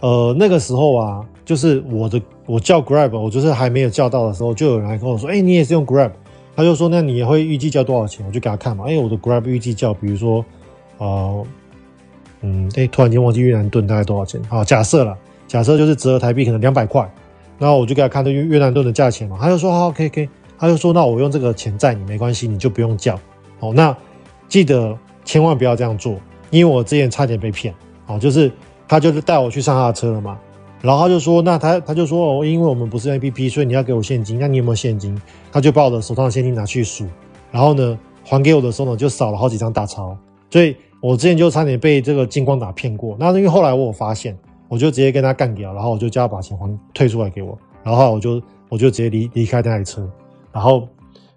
[0.00, 6.10] 呃，那个时候啊，就是我的我叫 Grab，我就是还没有叫到的时候，就有人来跟我说，哎，你也是用 Grab，
[6.54, 8.24] 他就说，那你会预计叫多少钱？
[8.26, 10.44] 我就给他看嘛，哎，我的 Grab 预计叫，比如说，
[10.98, 11.46] 呃，
[12.42, 14.42] 嗯，哎，突然间忘记越南盾大概多少钱？
[14.48, 17.08] 好，假设了，假设就是折合台币可能两百块，
[17.58, 20.28] 然后我就给他看这越越南盾的价钱嘛，他就说，好，OK OK。
[20.58, 23.18] 他就说：“那我用这个钱载你没关系，你就不用叫。
[23.58, 23.96] 哦，那
[24.48, 26.14] 记得千万不要这样做，
[26.50, 27.74] 因为我之前差点被骗。
[28.06, 28.48] 哦，就是
[28.86, 30.38] 他就是带我去上他的车了嘛，
[30.82, 34.38] 然后他就说，那他他就说哦，因为我们不是 APP，所以你要给我现金。
[34.38, 35.18] 那你有没有现金？
[35.50, 37.06] 他就把我的手上的现金拿去数，
[37.50, 40.14] 然后呢还给我的时候呢，就少了好几张大钞。
[40.50, 43.16] 所以我之前就差点被这个金光打骗过。
[43.18, 44.36] 那因为后来我有发现，
[44.68, 50.06] 我就直接跟他干掉，然后我就叫他把钱还退出来给我，然后我就我就直接离离开那台车。”
[50.52, 50.86] 然后，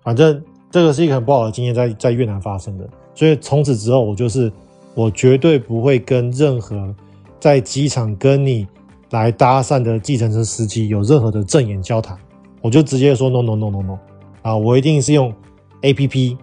[0.03, 2.89] 反正这个是一个很不好的经验，在在越南发生的。
[3.13, 4.51] 所以从此之后，我就是
[4.93, 6.93] 我绝对不会跟任何
[7.39, 8.67] 在机场跟你
[9.15, 12.17] 来搭讪的计程车司机有任何的正眼交谈。
[12.61, 13.97] 我就直接说 no no no no no
[14.41, 14.55] 啊！
[14.55, 15.33] 我一定是用
[15.81, 16.37] APP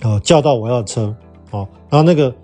[0.00, 1.14] 呃叫到我要的车
[1.50, 1.68] 哦。
[1.90, 2.34] 然后那个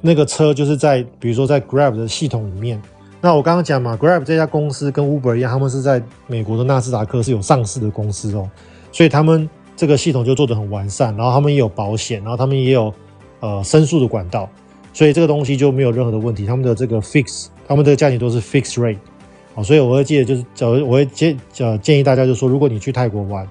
[0.00, 2.80] 那个车就是在比如说在 Grab 的系统里面。
[3.20, 8.50] 那我刚刚讲嘛，Grab 这家公司跟 Uber 一样，他们是在美国的纳斯达克是有上市的公司哦。
[8.90, 12.92] 所以他们这个系统就做得很完善，然后他们也有保险，然后他们也有
[13.38, 14.48] 呃申诉的管道，
[14.92, 16.44] 所以这个东西就没有任何的问题。
[16.46, 18.98] 他们的这个 fix，他们这个价钱都是 fixed rate，
[19.54, 23.48] 好，所以我会记得就是，呃，我会建呃建议大家就是说，如果你去泰国玩，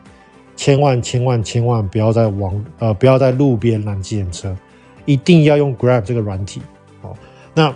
[0.55, 4.55] 千万千万千万不要在网呃不要在路边拦计程车，
[5.05, 6.61] 一定要用 Grab 这个软体。
[7.01, 7.15] 好，
[7.55, 7.75] 那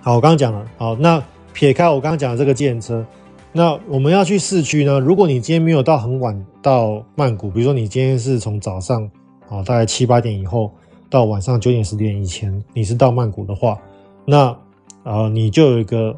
[0.00, 3.06] 好，我刚刚讲了，好，那撇开我刚刚讲的这个计程车。
[3.52, 4.98] 那我们要去市区呢？
[4.98, 9.08] 如果你今天没有到很晚到曼谷，比如说你今天是从早上
[9.48, 10.72] 啊大概七八点以后
[11.08, 13.78] 到晚上九点十点以前，你是到曼谷的话，
[14.24, 14.52] 那
[15.04, 16.14] 呃你就有一个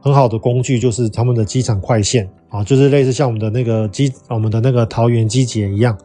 [0.00, 5.96] 很好的工具，就是他们的机场快线啊，就是类似像我们的那个机我们的那个桃园机捷一样。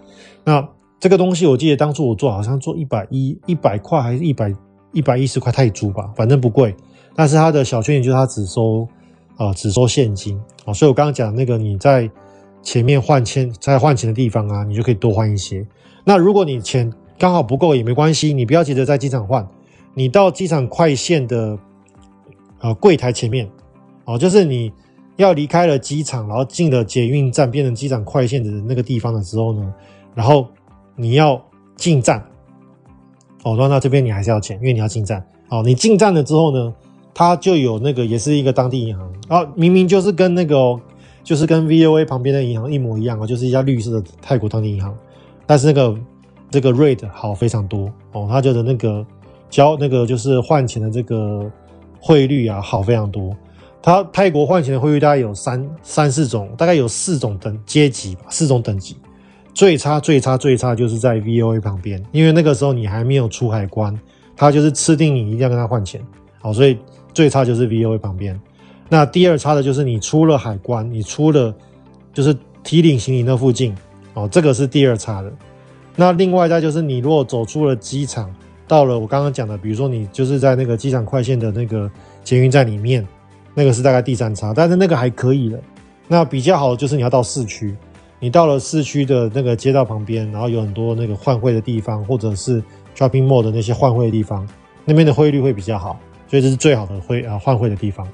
[0.44, 0.68] 那
[1.00, 4.54] 这个东西我记得当初我做好像做一百一一百块还是一百
[4.92, 6.76] 一百一十块泰铢吧，反正不贵。
[7.16, 8.88] 但是它的小缺点就是它只收
[9.36, 10.40] 啊、呃、只收现金。
[10.66, 12.10] 啊，所以我刚刚讲那个，你在
[12.62, 15.66] 前面换钱，在换钱的地方啊，你就可以多换一些。
[16.04, 19.48] 那如果你钱刚好不够也没关系，你不要急着在机场换，
[19.94, 21.58] 你到机场快线的
[22.60, 23.50] 呃柜台前面，
[24.06, 24.72] 哦，就是你
[25.15, 29.74] 要离开了机场，然后进了捷运站，变成机场快线的那个地方的时候呢，
[30.13, 30.48] 然后
[30.96, 31.41] 你要
[31.76, 32.24] 进站，
[33.43, 35.26] 哦，那那这边你还是要钱，因为你要进站。
[35.50, 36.74] 哦，你进站了之后呢，
[37.13, 40.78] 它就有那个也是一个当地银行，然后明明就是跟那个、
[41.24, 44.93] 就是跟 VOA 旁边的银行一模一样啊，就是一家绿色的泰国当地银行，
[45.46, 45.98] 但是那个
[46.52, 49.06] 这个 rate 好非常多哦，它就的那个
[49.50, 51.50] 交那个就是换钱的这个
[52.00, 53.36] 汇率啊好非常多。
[53.82, 58.98] 它泰国换钱的汇率大概有三三四种，大概有四种等阶级吧，四种等级。
[59.54, 63.98] 最差最差最差就是在 VOA 旁边，因为那个时候你还没有出海关，
[64.36, 66.00] 他就是吃定你一定要跟他换钱，
[66.42, 66.78] 好，所以
[67.14, 68.40] 最差就是 VOA 旁边。
[68.90, 71.54] 那第二差的就是你出了海关，你出了
[72.14, 73.76] 就是提领行李那附近，
[74.14, 75.32] 哦，这个是第二差的。
[75.96, 78.32] 那另外再就是你如果走出了机场，
[78.68, 81.90] 到了我刚刚讲的，比如说你就是在那个机场快线的那个
[82.24, 83.08] 捷运站里面。
[83.60, 85.60] 那个是大概第三差，但是那个还可以了。
[86.08, 87.76] 那比较好的就是你要到市区，
[88.20, 92.62] 你到了市区的那个街道旁边，然后有很多那个换汇的地方，或者是
[92.96, 94.48] shopping mall 的那些换汇的地方，
[94.86, 98.08] 那边的汇率会比较好，所以这是最好的汇啊换汇的地方。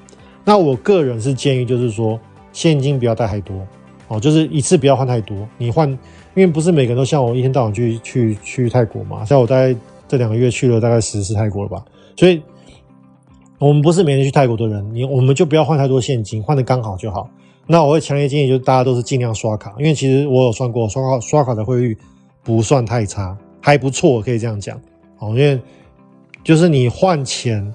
[0.46, 2.18] 那我个人是建议，就是说
[2.50, 3.66] 现金不要带太多
[4.08, 5.46] 哦，就是一次不要换太多。
[5.58, 5.98] 你换，因
[6.36, 9.76] 为不是每个人都像我一天到晚去去去泰国嘛，像我大概
[10.14, 11.84] 这两个月去了大概十次泰国了吧，
[12.16, 12.40] 所以。
[13.60, 17.30] 我们不是每天去泰国的人，你我们就不要换太多现金，换的刚好就好。
[17.66, 21.96] 那我会强烈建议，就是大家都是尽量刷卡，因为其实我有算过，刷卡刷卡的汇率
[22.42, 24.78] 不算太差，还不错，可以这样讲。
[25.18, 25.58] 哦，因为
[26.42, 27.72] 就是你换钱，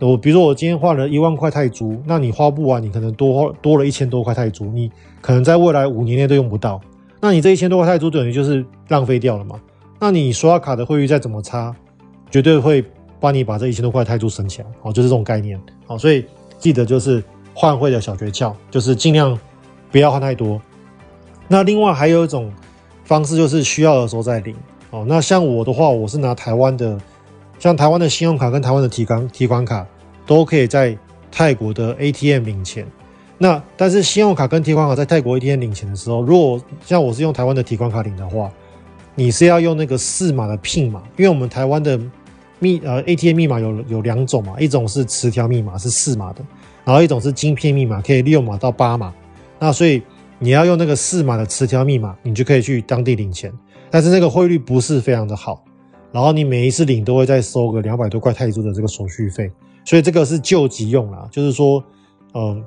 [0.00, 6.80] 我比如说我今天换了一万块泰铢，那你花不完，你可能多多了一千多块泰铢，你可能在未来五年内都用不到。
[7.20, 9.60] 那你这一千多块泰铢等于就是浪费掉了嘛？
[10.06, 11.74] 那你刷卡的汇率再怎么差，
[12.30, 12.84] 绝对会。
[13.18, 16.22] 帮你把这一千多块泰铢省起来，哦，就是这种概念，好，所以
[16.58, 19.36] 记得就是换汇的小诀窍，就是尽量
[19.90, 20.60] 不要换太多。
[21.48, 22.52] 那另外还有一种
[23.04, 24.54] 方式，就是需要的时候再领，
[24.90, 27.00] 哦，那像我的话，我是拿台湾的，
[27.58, 29.84] 像台湾的信用卡跟台湾的提款提款卡
[30.26, 30.96] 都可以在
[31.32, 32.86] 泰国的 ATM 领钱。
[33.38, 38.52] 那但是信用卡跟提款卡在泰国 ATM 领钱的时候，如果像我是用台湾的提款卡领的话，
[39.16, 42.00] 你是要用那个四码的 PIN 码，因为我们台湾的。
[42.58, 46.42] 密呃，ATM 密码有有两种嘛，一种是磁条密码是四码的，
[46.86, 49.12] 然后一种是晶片密码可以六码到八码。
[49.58, 50.02] 那所以
[50.38, 53.52] 你要用那个四码的磁条密码，你就可以去当地领钱，
[53.90, 55.62] 但是那个汇率不是非常的好，
[56.10, 59.52] 然后你每一次领都会再收个两百多块泰铢的这个手续费，
[59.84, 61.84] 所以这个是救急用啦，就是说，
[62.32, 62.64] 嗯、呃，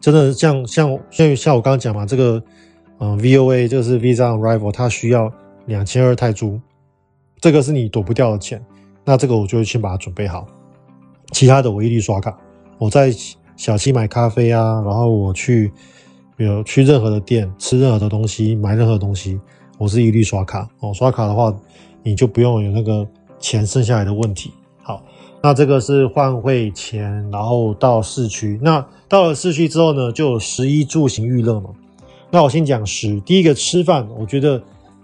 [0.00, 2.40] 真的像像像像我刚刚讲嘛，这个
[2.98, 5.32] 嗯、VOA 就是 Visa Arrival，它需要
[5.66, 6.58] 两千二泰铢，
[7.40, 8.64] 这个是你躲不掉的钱。
[9.04, 10.46] 那这个我就先把它准备好，
[11.32, 12.36] 其他的我一律刷卡。
[12.78, 13.12] 我在
[13.56, 15.70] 小七买咖啡啊，然后我去，
[16.36, 19.40] 比如去任何的店吃任何的东西，买任何东西，
[19.78, 20.68] 我是一律刷卡。
[20.80, 21.54] 哦，刷卡的话，
[22.02, 23.06] 你就不用有那个
[23.38, 24.50] 钱剩下来的问题。
[24.82, 25.02] 好，
[25.42, 28.58] 那这个是换汇钱，然后到市区。
[28.62, 31.70] 那到了市区之后呢，就有食衣住行娱乐嘛。
[32.30, 34.62] 那我先讲食，第一个吃饭，我觉得，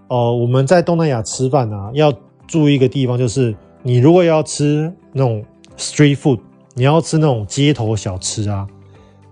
[0.09, 2.13] 呃，我们在东南亚吃饭啊，要
[2.47, 3.55] 注意一个地方就是。
[3.85, 5.45] 你如果要吃那种
[5.77, 6.39] street food，
[6.75, 8.65] 你要吃那种街头小吃啊，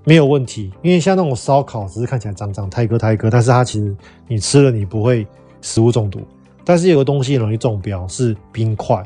[0.02, 5.24] 没有问题，因为像那种烧烤，只是看起来脏脏、泰哥泰哥，但是它其实你吃了你不会
[5.60, 6.20] 食物中毒。
[6.64, 9.00] 但是有个东西容易中标是冰块，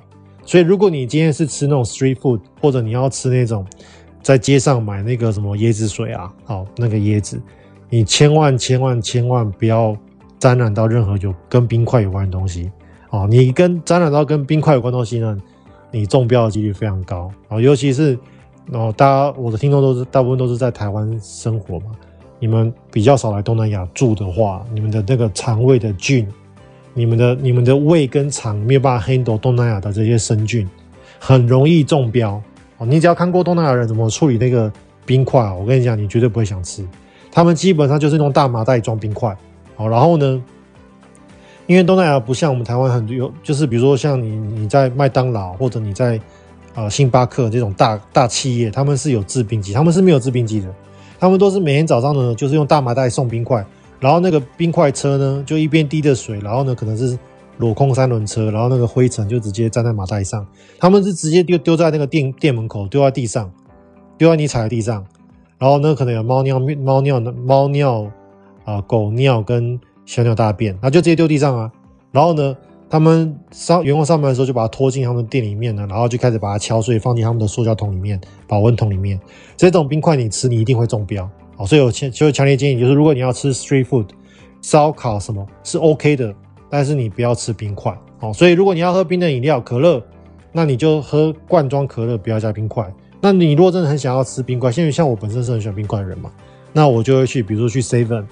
[0.46, 3.62] 所以如果你今天是吃那种 street food，或者你要吃那种
[4.22, 7.38] 在街上买那个什么椰子水啊，好，那个椰子，
[7.94, 9.96] 你千万千万千万不要
[10.40, 12.68] 沾染到任何有跟冰块有关的东西。
[13.10, 15.38] 哦，你跟沾染到跟冰块有关东西呢，
[15.92, 17.60] 你中标的几率非常高啊！
[17.60, 18.18] 尤其是
[18.72, 21.92] 哦，大家我的听众都是大部分都是在台湾生活嘛，
[22.40, 26.26] 你们比较少来东南亚住的话，你们的那个肠胃的菌，
[26.94, 30.68] 你们的你们的胃跟肠没有办法 handle 东南亚的这些生菌，
[31.20, 32.42] 很容易中标
[32.78, 32.86] 哦。
[32.86, 34.72] 你只要看过东南亚人怎么处理那个
[35.06, 36.84] 冰块，我跟你讲，你绝对不会想吃。
[37.34, 39.36] 他们基本上就是用大麻袋装冰块，
[39.74, 40.40] 好，然后呢，
[41.66, 46.20] 因为东南亚不像我们台湾很多，就是比如说像你你在麦当劳或者你在
[46.74, 50.72] 呃星巴克这种大大企业，他们是有制冰机，他们是没有制冰机的，
[51.18, 53.66] 他们都是每天早上呢就是用大麻袋送冰块，
[53.98, 57.18] 然后那个冰块车呢就一边滴着水，然后呢可能是
[57.58, 60.46] 裸空三轮车，然后那个灰尘就直接粘在麻袋上，
[60.78, 63.50] 他们是直接丢丢在那个店店门口，丢在地上，
[64.16, 65.04] 丢在你踩的地上，
[65.64, 68.10] 然后呢可能有猫尿、猫尿、猫尿
[68.66, 69.80] 啊、狗尿跟。
[70.06, 71.72] 小鸟大便，那就直接丢地上啊。
[72.12, 72.54] 然后呢，
[72.90, 79.18] 他们上员工上班的时候就把它拖进他们店里面呢，然后就开始把它敲碎，放进他们的塑胶桶里面、保温桶里面。
[79.56, 84.08] 这种冰块你吃，你一定会中标哦，所以我强就强烈建议，就是如果你要吃 street food，
[84.60, 86.34] 烧烤什么是 OK 的，
[86.68, 87.98] 但是你不要吃冰块。
[88.20, 90.04] 哦，所以如果你要喝冰的饮料，可乐，
[90.52, 92.86] 那你就喝罐装可乐，不要加冰块。
[93.24, 96.30] 那你如果真的很想要吃冰块，因为像我本身是很喜欢冰块的人嘛，
[96.74, 98.26] 那我就会去，比如说去 Seven，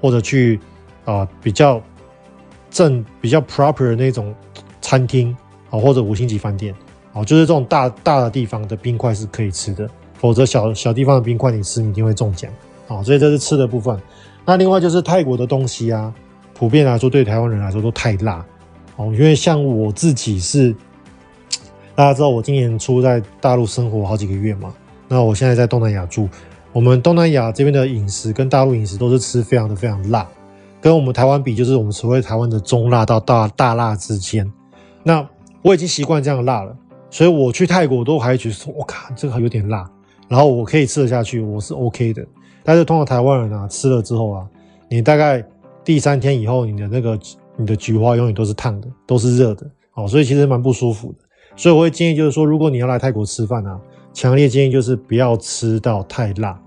[0.00, 0.60] 或者去
[1.04, 1.82] 啊、呃、比较
[2.70, 4.32] 正、比较 proper 的那种
[4.80, 5.36] 餐厅
[5.68, 6.72] 啊，或者五星级饭店，
[7.12, 12.48] 哦，就是这种大大的地方的冰块是可以吃的，否则小小地方的冰块你吃你一定会中奖。
[12.86, 14.00] 好，所以这是吃的部分。
[14.44, 16.14] 那另外就是泰国的东西啊，
[16.54, 18.46] 普遍来说对台湾人来说都太辣
[18.94, 20.72] 哦，因为像我自己是。
[21.96, 24.70] 大家知道我今年初在大陆生活好几个月嘛，
[25.08, 26.28] 那我现在在东南亚住，
[26.70, 30.28] 我们东南亚这边的饮食跟大陆饮食都是吃非常的非常辣，
[30.78, 34.46] 跟我们台湾比，就是我们所谓台湾的中辣到大大辣之间。
[35.02, 35.26] 那
[35.62, 36.76] 我已经习惯这样辣了，
[37.08, 39.90] 所以我去泰国都还觉得说，我靠，这个有点辣，
[40.28, 42.22] 然后我可以吃得下去，我是 OK 的。
[42.62, 44.46] 但是通常台湾人啊，吃了之后啊，
[44.90, 45.42] 你大概
[45.82, 47.18] 第三天以后，你的那个
[47.56, 51.25] 你的菊花永远都是烫的，都是热的，哦，所以其实蛮不舒服的。
[51.56, 53.80] 所以我会建议，就是说，如果你要来泰国吃饭啊，
[54.12, 56.58] 强烈建议就是不要吃到太辣，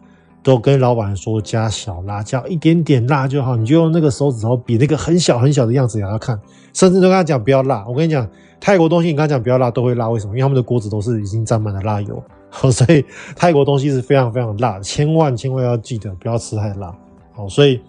[0.41, 3.55] 都跟老板说加小辣，椒一点点辣就好。
[3.55, 6.39] 你就用那个手指头比那个很小很小的样子给他看，
[6.73, 7.85] 甚至都跟他讲不要辣。
[7.87, 8.27] 我跟你讲，
[8.59, 10.31] 泰国东西你跟他讲不要辣都会辣，为什么？
[10.31, 12.23] 因为他们的锅子都是已经沾满了辣油，
[12.71, 16.95] 所以泰国东西是非常非常辣的，千万千万要记得不要吃太辣。
[17.31, 17.79] 好，所以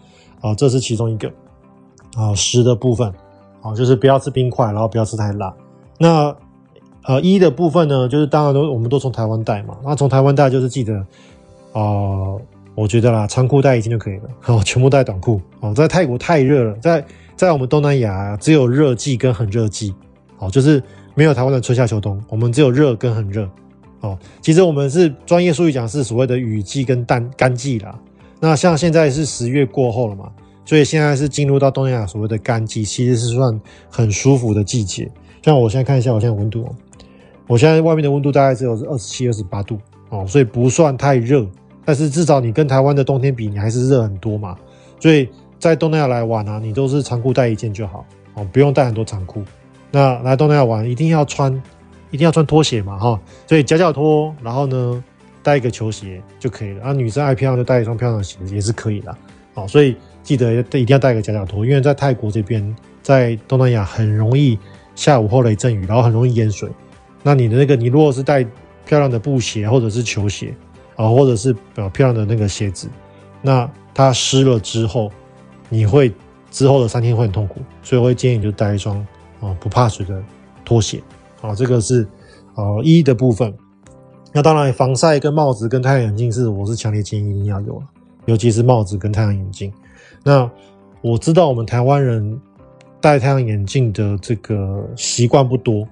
[0.40, 1.28] 啊，这是其中一个
[2.14, 3.12] 啊食的部分，
[3.60, 5.54] 好，就是不要吃冰块，然后不要吃太辣。
[5.98, 6.34] 那
[7.04, 10.94] 呃，一的部分呢，就是当然都我们都从台湾带嘛，那从台湾带就是记得，
[11.72, 12.40] 啊、呃，
[12.74, 14.24] 我觉得啦，长裤带一件就可以了，
[14.54, 19.94] 哦，全部带短裤哦，在泰国太热了，在在我们东南亚只有热季跟很热季，
[20.38, 20.82] 哦，就是
[21.14, 23.48] 没有台湾的春夏秋冬，我们只有热跟很热，
[24.00, 27.98] 哦，其实我们是专业术语讲是所谓的雨季跟淡干季啦，
[28.40, 30.30] 那像现在是十月过后了嘛，
[30.66, 35.10] 所以现在是进入到东南亚所谓的干季，其实是算很舒服的季节，
[35.42, 36.74] 像我现在看一下我现在温度哦。
[37.50, 39.76] 我现在外面的温度大概只有二十七、二十八度
[40.08, 41.44] 哦，所以不算太热，
[41.84, 44.56] 但是至少你跟台湾的冬天比，你还是热很多嘛。
[45.00, 45.28] 所以
[45.58, 49.42] 在东南亚来玩啊，你都是长裤带一件就好哦，不用带很多长裤。
[49.90, 51.52] 那来东南亚玩一定要穿，
[52.12, 53.20] 一定要穿拖鞋嘛哈。
[53.48, 55.02] 所以夹脚拖，然后呢
[55.42, 56.84] 带一个球鞋就可以了。
[56.84, 59.12] 啊，女生爱漂亮就带一双漂亮的鞋子也是可以的。
[59.54, 64.56] 好，所以记得一定要带个夹脚拖，因为在泰国这边，在东南亚很容易
[64.94, 66.70] 下午后雷阵雨，然后很容易淹水。
[67.22, 68.42] 那你的那个，你如果是带
[68.86, 70.54] 漂亮的布鞋或者是球鞋
[70.96, 72.88] 啊，或者是呃漂亮的那个鞋子，
[73.42, 75.10] 那它湿了之后，
[75.68, 76.12] 你会
[76.50, 78.98] 之后的三天会很痛苦，所以我会建议你就带一双
[79.40, 80.22] 啊不怕水的
[80.64, 81.02] 拖鞋
[81.40, 82.06] 啊，这个是
[82.54, 83.52] 呃一的部分。
[84.32, 87.82] 那当然防晒跟帽子跟太阳眼镜是我是强烈建议一定要有，
[88.26, 89.72] 尤其是帽子跟太阳眼镜。
[90.22, 90.50] 那
[91.00, 92.40] 我知道我们台湾人
[93.00, 95.86] 戴太阳眼镜的这个习惯不多。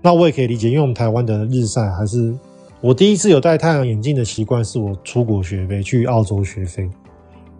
[0.00, 2.32] 那我也可以理解，因为我们台湾的日晒还是
[2.80, 6.88] 我第一次有戴太阳眼镜的习惯，是我出国学飞去澳洲学飞。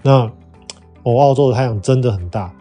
[0.03, 0.31] 那
[1.03, 2.53] 我澳洲的太阳真的很大，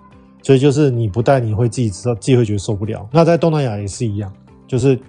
[0.42, 3.08] 所以就是你不戴，你会自己知道自己会觉得受不了。
[3.12, 4.34] 那在东南亚也是一样，
[4.68, 5.00] 就是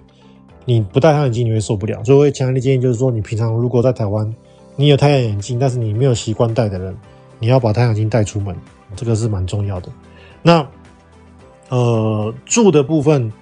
[0.65, 2.03] 你不戴太阳眼镜你会受不了。
[2.03, 4.31] 所以我会强烈建议，就是说你平常如果在台湾，
[4.75, 6.95] 你有太阳眼镜，但是你没有习惯戴的人，
[7.39, 8.55] 你要把太阳镜带出门，
[8.95, 9.89] 这个是蛮重要的。
[10.43, 10.67] 那
[11.69, 13.33] 呃住的部分。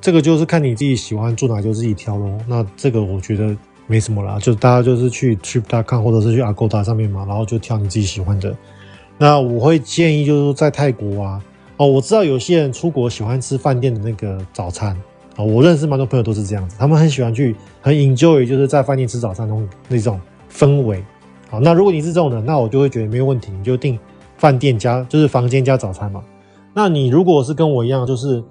[0.00, 2.38] 这个就是看你自己喜欢住哪就自己挑喽。
[2.46, 8.56] 那这个我觉得没什么啦，就大家就是去 Trip.com 或者是去 Agoda 上面嘛，然后就挑你自己喜欢的。
[9.18, 11.42] 那我会建议就是说在泰国啊，
[11.76, 14.96] 哦，我知道有些人出国喜欢吃饭店的那个早餐
[15.36, 20.20] 啊，我认识蛮多朋友都是这样子，他们很喜欢去很 enjoy 就是在饭店吃早餐那种那种
[20.52, 21.02] 氛围。
[21.50, 23.98] 好，那如果你是这种人，那我就会觉得没有问题，你就订
[24.36, 26.22] 饭店加就是房间加早餐嘛。
[26.72, 28.44] 那你如果是跟我一样，就是。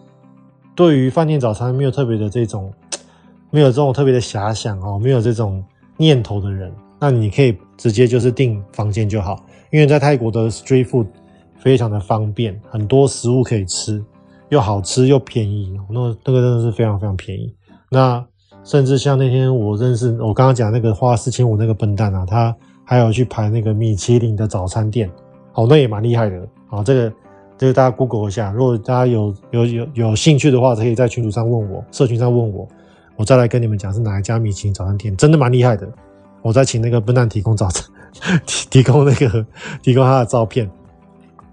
[0.77, 2.71] 对于饭店早餐没有特别的这种，
[3.49, 5.63] 没有这种特别的遐想哦，没有这种
[5.97, 11.07] 念头的人，那你可以直接就是订房间就好，因为在泰国的 street food
[11.57, 13.99] 非常的方便，很多食物可以吃，
[14.49, 17.51] 又好吃又便宜，那那个真的是非常非常便宜。
[17.89, 18.23] 那
[18.63, 25.09] 甚至像那天我认识我刚刚讲那个花四千五那个笨蛋啊，他还有去排那个米其林的早餐店，
[25.53, 27.11] 哦，那也蛮厉害的啊，这个。
[27.57, 32.67] 就是大家 Google 一下，如果大家有有有有兴趣的话，可以在群组上问我，社群上问我，
[33.15, 35.89] 我再来跟你们讲是哪一家米其林早餐店，真的蛮厉害的。
[36.43, 37.83] 我再请那个笨蛋提供早餐，
[38.45, 39.45] 提提供那个
[39.81, 40.69] 提供他的照片。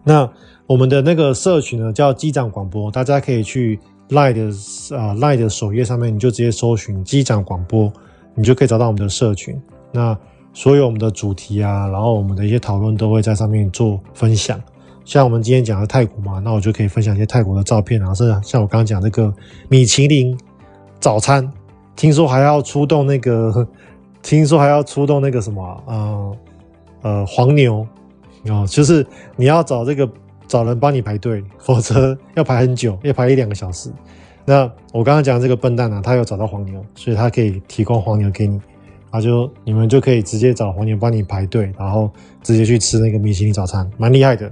[0.05, 0.29] 那
[0.67, 3.81] 我们的那个社群呢，叫机长广播，大家可以去
[4.11, 7.91] Line 的啊 Line 的首页上面，你就直接搜寻机长广播，
[8.35, 9.59] 你就可以找到我们的社群。
[9.91, 10.17] 那
[10.53, 14.61] 所有我们的主题啊，然后我们的一些讨论都会在上面做分享。
[15.05, 19.33] 像我们今天讲的泰国嘛，那我就可以分享一些泰国的照片啊，是像我刚刚讲那个
[19.69, 20.37] 米其林
[20.99, 21.51] 早餐，
[21.95, 23.67] 听说还要出动那个，
[24.23, 26.37] 听说还要出动那个什么，呃
[27.03, 27.87] 呃黄牛
[28.49, 30.09] 哦，就是你要找这个
[30.49, 33.91] 找人帮你排队，否则 要排很久，要排一两个小时。
[34.47, 38.61] 那我刚刚讲这个笨蛋啊，他有找到黄牛，所以他可以提供黄牛给你，
[39.11, 42.11] 他就你们就可以直接找黄牛帮你排队，然后
[42.43, 44.51] 直接去吃那个米其林早餐，蛮厉害的。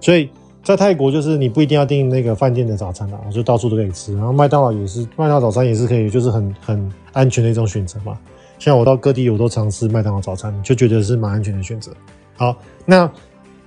[0.00, 0.28] 所以
[0.62, 4.14] 在泰国，就是你不一定要订那个饭店的早餐啦，我就到处都可以吃。
[4.14, 8.18] 然后麦当劳也是，麦当劳早餐也是可以，就是很很安全的一种选择嘛。
[8.58, 11.92] 像我到各地，我都尝试麦当劳早餐，就觉得是蛮安全的选择。
[12.36, 13.10] 好，那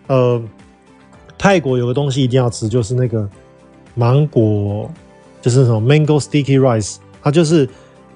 [0.07, 0.41] 呃，
[1.37, 3.27] 泰国有个东西一定要吃，就是那个
[3.95, 4.91] 芒果，
[5.41, 7.67] 就是什么 mango sticky rice，它就是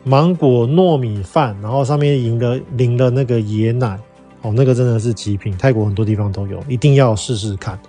[0.03, 3.97] 芒果糯米饭，然后上面淋了淋了那个椰奶，
[4.41, 7.79] 哦，那个真的是极品，泰国很多地方都有，一定要试试看。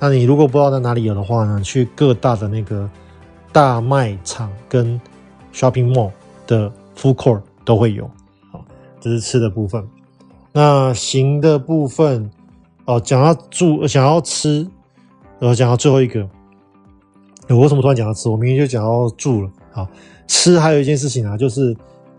[0.00, 2.88] 那你如果不知道在哪里有的话呢，去各大的那个
[3.52, 5.00] 大卖场跟
[5.52, 6.10] shopping mall
[6.46, 8.10] 的 food court 都会有。
[8.50, 8.62] 好，
[9.00, 9.82] 这是吃的部分。
[10.52, 12.30] 那行的部分，
[12.84, 14.68] 哦，讲到住，想要吃，
[15.38, 16.28] 然后讲到最后一个，
[17.48, 18.28] 我为什么突然讲到吃？
[18.28, 19.50] 我明明就讲到住了。
[19.72, 19.88] 好，
[20.26, 21.74] 吃还有一件事情啊，就是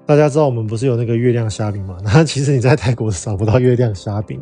[0.08, 1.98] 大家知道我们不是有那个月亮虾饼嘛？
[2.04, 4.42] 那其实你在泰国是找不到月亮虾饼。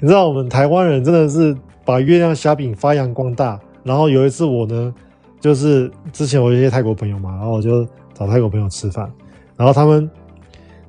[0.00, 1.54] 你知道我们台湾人真的是。
[1.88, 3.58] 把月亮虾饼发扬光大。
[3.82, 4.94] 然后有一次我呢，
[5.40, 7.82] 就是之前我有一些泰国朋友嘛，然后我就
[8.12, 9.10] 找泰国朋友吃饭，
[9.56, 10.10] 然后他们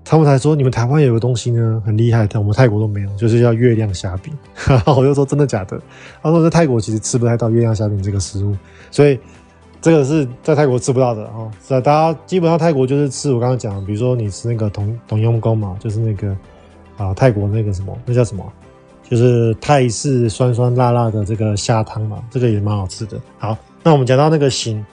[0.04, 4.38] 他们才说，你们台湾有个东西呢，很厉害，但我们泰国都没有，就是叫月亮虾饼。
[4.68, 5.80] 然后我就说真的假的？
[6.22, 8.54] 他说在泰国其实吃不太到月亮虾饼这个食物，
[8.92, 9.18] 所以
[9.80, 11.50] 这个是在泰国吃不到的哦。
[11.66, 16.36] 是啊，大家基本上泰国就是吃我刚刚讲的，比如说你吃那个同同佣工嘛，就是那个
[16.98, 18.44] 啊泰国那个什么，那叫什么？
[19.10, 23.20] 就是泰式酸酸辣辣的这个虾汤嘛，这个也蛮好吃的。
[23.40, 24.86] 好，那我们讲到那个行，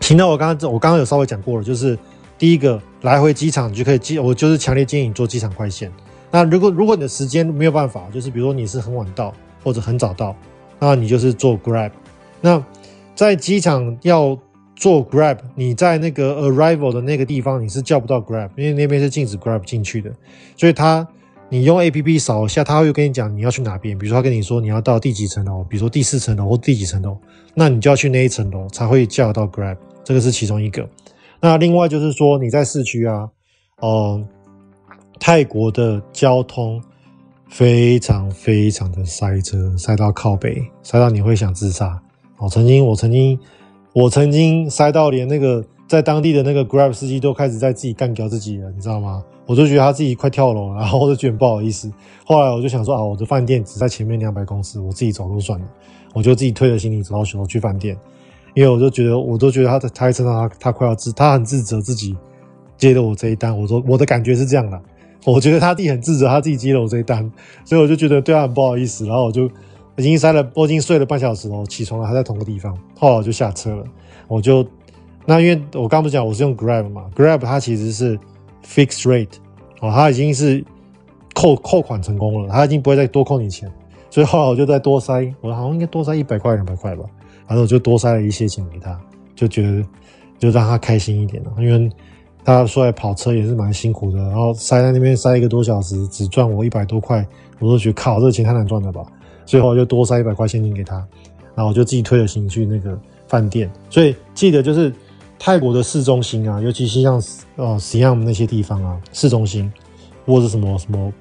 [0.00, 1.98] 行呢，我刚刚我刚刚有稍微讲过了，就是
[2.38, 5.92] 第一个来回机场你就可以机，我就是强烈建议你坐机场快线。
[6.30, 9.30] 那如果如果你的时间没有办法，就是比如说你是很晚到
[9.62, 10.34] 或者很早到，
[10.78, 11.90] 那你就是坐 Grab。
[12.40, 12.64] 那
[13.14, 14.38] 在机场要
[14.74, 20.10] 坐 Grab，你在那个 Arrival 的那个地方你是叫不到 Grab，因为那边是禁止 Grab 进去的，
[20.56, 21.06] 所以它。
[21.54, 23.96] 你用 A P P 扫一下，他会跟你讲你要去哪边。
[23.96, 27.16] 比如说，他跟你说你要到第几层楼，比如说第四层楼或第几层楼，
[27.54, 29.76] 那你就要去那一层楼才会叫到 Grab。
[30.02, 30.84] 这个是其中一个。
[31.40, 33.28] 那另外就是说你在市区啊，
[33.78, 34.20] 呃，
[35.20, 36.82] 泰国的交通
[37.48, 42.02] 非常非常的塞车，塞到靠北，塞到你会想自杀。
[42.38, 43.38] 哦，曾经我曾经
[43.92, 49.22] 我曾经塞到连那个在当地的那个 Grab 司机都开始在自己干掉自己了，你知道吗？
[49.46, 51.92] 我就觉得他自己快跳楼了，然后我就觉得不好意思。
[52.24, 55.66] 后来我就想说啊，我的饭店只在前面两百公尺，我自己走路算了。
[56.14, 57.94] 我就自己推着行李走到去饭店，
[58.54, 62.16] 因为我就觉得，我都觉得他他一车上他他快要自，他很自责自己
[62.78, 63.54] 接了我这一单。
[63.58, 64.80] 我说我的感觉是这样的，
[65.26, 67.30] 我觉得他自己很自责，他自己接了我这一单，
[67.64, 69.04] 所以我就觉得对他很不好意思。
[69.04, 69.50] 然后我就
[69.96, 72.74] 已经塞了，我已经睡了半小时了，起床了还在同个地方。
[72.96, 73.84] 后来我就下车了，
[74.28, 74.64] 我就
[75.26, 78.18] 那因为我刚不是讲我是用 Grab 嘛，Grab 它其实是。
[78.66, 79.28] Fixed rate，
[79.82, 80.64] 哦，它已经是
[81.34, 83.70] 扣扣款成功了，它已经不会再多扣你钱，
[84.08, 87.04] 所以后来我就再多塞，我好像应该多塞一百块两百块吧，
[87.46, 88.98] 然后我就多塞了一些钱给他，
[89.36, 89.84] 就觉得
[90.38, 91.90] 就让他开心一点了，因为
[92.42, 97.22] 他出来跑车也是蛮辛苦的，然后塞在那边塞一个多小时，只赚我一百多块，
[97.58, 99.04] 我都觉得靠，这钱太难赚了吧，
[99.44, 100.96] 所以后来就多塞一百块现金给他，
[101.54, 102.98] 然后我就自己推着行李去那个
[103.28, 104.90] 饭店，所以记得就是。
[105.44, 107.22] 泰国的市中心啊，尤其是像
[107.56, 109.70] 呃 Siam 那些地方啊，市中心
[110.24, 111.12] 或者什么什么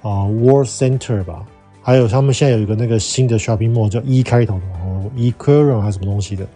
[0.00, 1.44] 啊、呃、World Center 吧，
[1.82, 6.48] 还有他们现在有一个那个新的 shopping mall 叫 E 开头的哦，Equarium 还是什么东西的，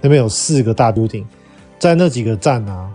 [0.00, 1.24] 那边有四个大 building，
[1.76, 2.88] 在那几个站啊，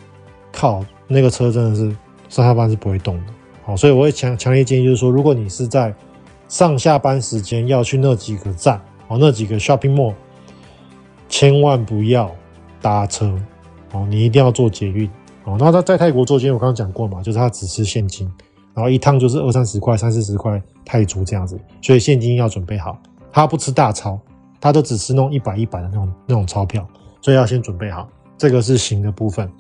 [0.54, 1.94] 靠，那个车真的是
[2.30, 3.34] 上下班是不会动的，
[3.66, 5.94] 好，所以我会强强烈建议就是说，如果你是在
[6.48, 8.80] 上下班时间要去那几个站
[9.10, 10.14] 哦，那几个 shopping mall，
[11.28, 12.34] 千万不要。
[12.82, 13.38] 搭车。
[13.92, 15.10] 哦，你一定要坐捷运
[15.44, 15.58] 哦。
[15.60, 18.32] 那他在泰国坐捷运，我刚刚讲过嘛，就是他只吃现金，
[18.74, 22.98] 然后一趟就是二三十块、三四十块泰铢这样子，所以现金要准备好。
[23.32, 24.20] 他不吃大钞，
[24.60, 26.88] 他都只吃那一百一百的那种那种钞票，
[27.22, 28.10] 所以要先准备好。
[28.38, 29.52] 这个是行的部分，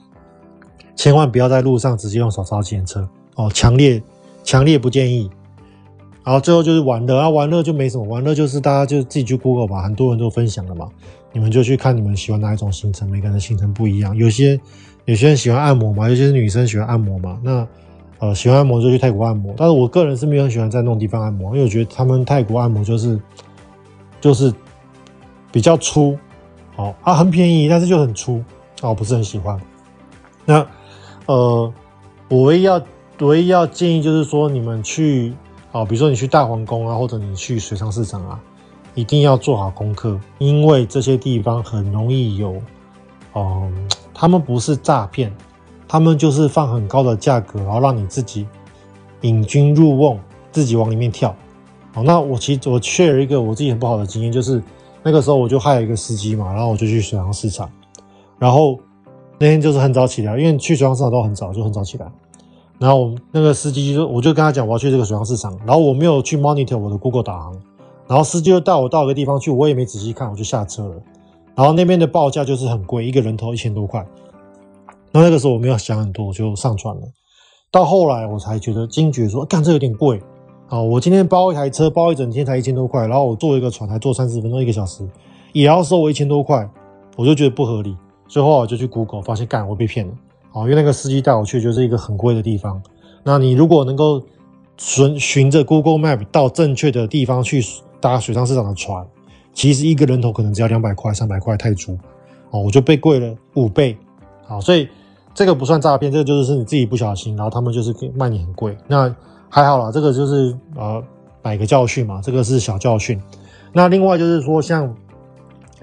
[0.95, 4.01] 千万不要在路上直接用手抄计程车哦，强烈
[4.43, 5.29] 强烈不建议。
[6.29, 10.87] 然后最后就是玩乐啊，玩乐就没什么，玩乐就是大家就自己去 Google 吧，很多人都分享了嘛。
[11.33, 14.15] 你们就去看你们喜欢哪一种行程，每个人的行程不一样。
[14.15, 14.59] 有些
[15.05, 17.39] 有些人喜欢按摩嘛，有些女生喜欢按摩嘛。
[17.41, 17.67] 那
[18.19, 19.55] 呃喜欢按摩就去泰国按摩。
[19.57, 23.19] 但是我个人是没有很喜欢在那种地方按摩，因为我觉得他们泰国按摩就是
[24.21, 24.53] 就是
[25.51, 26.15] 比较粗，
[26.75, 28.37] 哦啊很便宜，但是就很粗，
[28.81, 29.59] 啊我不是很喜欢。
[30.45, 30.63] 那
[31.25, 31.73] 呃，
[32.27, 32.79] 我唯一要
[33.21, 35.33] 唯一要建议就是说，你们去
[35.71, 38.39] 啊，比如说你去大皇宫啊，或者你去水上市场啊，
[38.95, 42.61] 一定要做好功课，因为这些地方很容易有，
[43.35, 45.31] 嗯，他们不是诈骗，
[45.87, 48.47] 他们就是放很高的价格，然后让你自己
[49.21, 50.17] 引君入瓮，
[50.51, 51.35] 自己往里面跳。
[51.93, 54.61] 好，那我其实我确有一个我自己很不好的经验，就是
[55.03, 57.69] 那个时候我就害了一个司机嘛，然后我就去水上市场，
[58.37, 58.79] 然后。
[59.41, 62.05] 那天就是很早起来，因为去水上市场都很早，就很早起来。
[62.79, 67.53] 然后那个司机就说我就跟他讲我要去这个水上市场，然后我没有去 monitor 我的 Google 导航，
[68.07, 70.95] 然后司机就带我到一个地方去，我也没仔细看，我就下车了。
[71.55, 73.99] 然后那边的报价就是很贵，一个人头一千多块。
[75.11, 77.01] 然后那个时候我没有想很多，我就上船了。
[77.69, 80.21] 到后来我才觉得惊觉说，干这有点贵
[80.69, 80.79] 啊！
[80.81, 85.05] 我今天包一台车包一整天才一千多块，然后我坐一个船才坐三十分钟一个小时，
[85.51, 86.67] 也要收我一千多块，
[87.17, 87.95] 我就觉得不合理。
[88.27, 90.13] 最后我就去 Google，发现干我被骗了，
[90.51, 92.81] 哦，因为那个司机带我去就是一个很贵的地方。
[93.23, 94.21] 那你如果能够
[94.77, 97.63] 循循着 Google Map 到正确的地方去
[97.99, 99.05] 搭水上市场的船，
[99.53, 101.97] 其实一个人头可能只要两百块、三百块泰铢，
[102.49, 103.97] 哦，我就被贵了五倍，
[104.45, 104.87] 好，所以
[105.33, 108.75] 这个不算诈骗，这个就是是你自己不小心，然后他们就是卖你很贵。
[108.87, 109.13] 那
[109.49, 111.03] 还好啦，这个就是呃
[111.43, 113.21] 买个教训嘛，这个是小教训。
[113.71, 114.95] 那另外就是说，像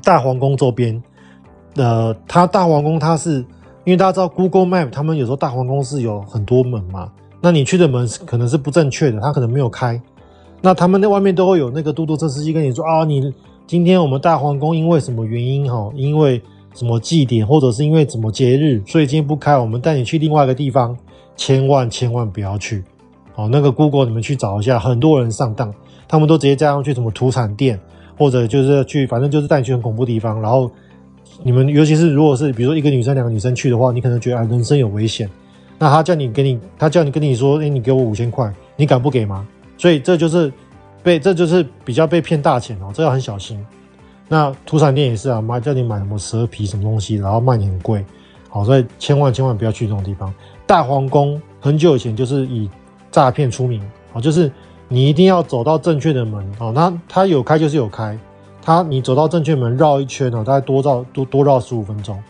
[0.03, 1.03] 大皇宫周边。
[1.79, 3.45] 呃，它大皇宫，它是
[3.87, 7.09] 因为大家知道 Google Map，他们有时候大皇宫是有很多门嘛，
[7.41, 10.01] 那你去的门可能是不正确的，它可能没有开，
[10.61, 13.33] 那他们那外面都会有那个嘟嘟车司机跟你说啊，你
[13.65, 16.43] 今天我们大皇宫因为什么原因哈，因为
[16.75, 20.97] 什么祭典或者是因为什么节日，所以今天不开，我们带你去另外一个地方，
[21.37, 22.83] 千万千万不要去，
[23.35, 25.73] 好，那个 Google 你们去找一下，很多人上当，
[26.09, 27.79] 他们都直接加上去什么土产店，
[28.19, 30.69] 或者就是去，反正就是带你去很恐怖地方，然后。
[31.43, 35.29] 你们尤其是如果是比如说一个女生两个女生去的话，你可能觉得啊人生有危险，
[35.79, 39.47] 那他叫你给你他叫你跟你说，哎，你给我五千块，你敢不给吗？
[39.79, 40.53] 所以这就是
[41.03, 43.65] 被这就是比较被骗大钱哦，这要很小心。
[44.29, 48.05] 那土产店也是啊，妈叫你买什么蛇皮什么东西，然后卖你很贵，
[48.49, 50.33] 好，所以千万千万不要去这种地方。
[50.67, 52.69] 大皇宫很久以前就是以
[53.13, 53.81] 诈骗出名，
[54.13, 54.51] 好，就是
[54.89, 58.19] 你一定要走到正确的门哦，那他有开就是有开。
[58.67, 62.21] 他，你走到正确门绕一圈哦，大概多绕多多绕十五分钟，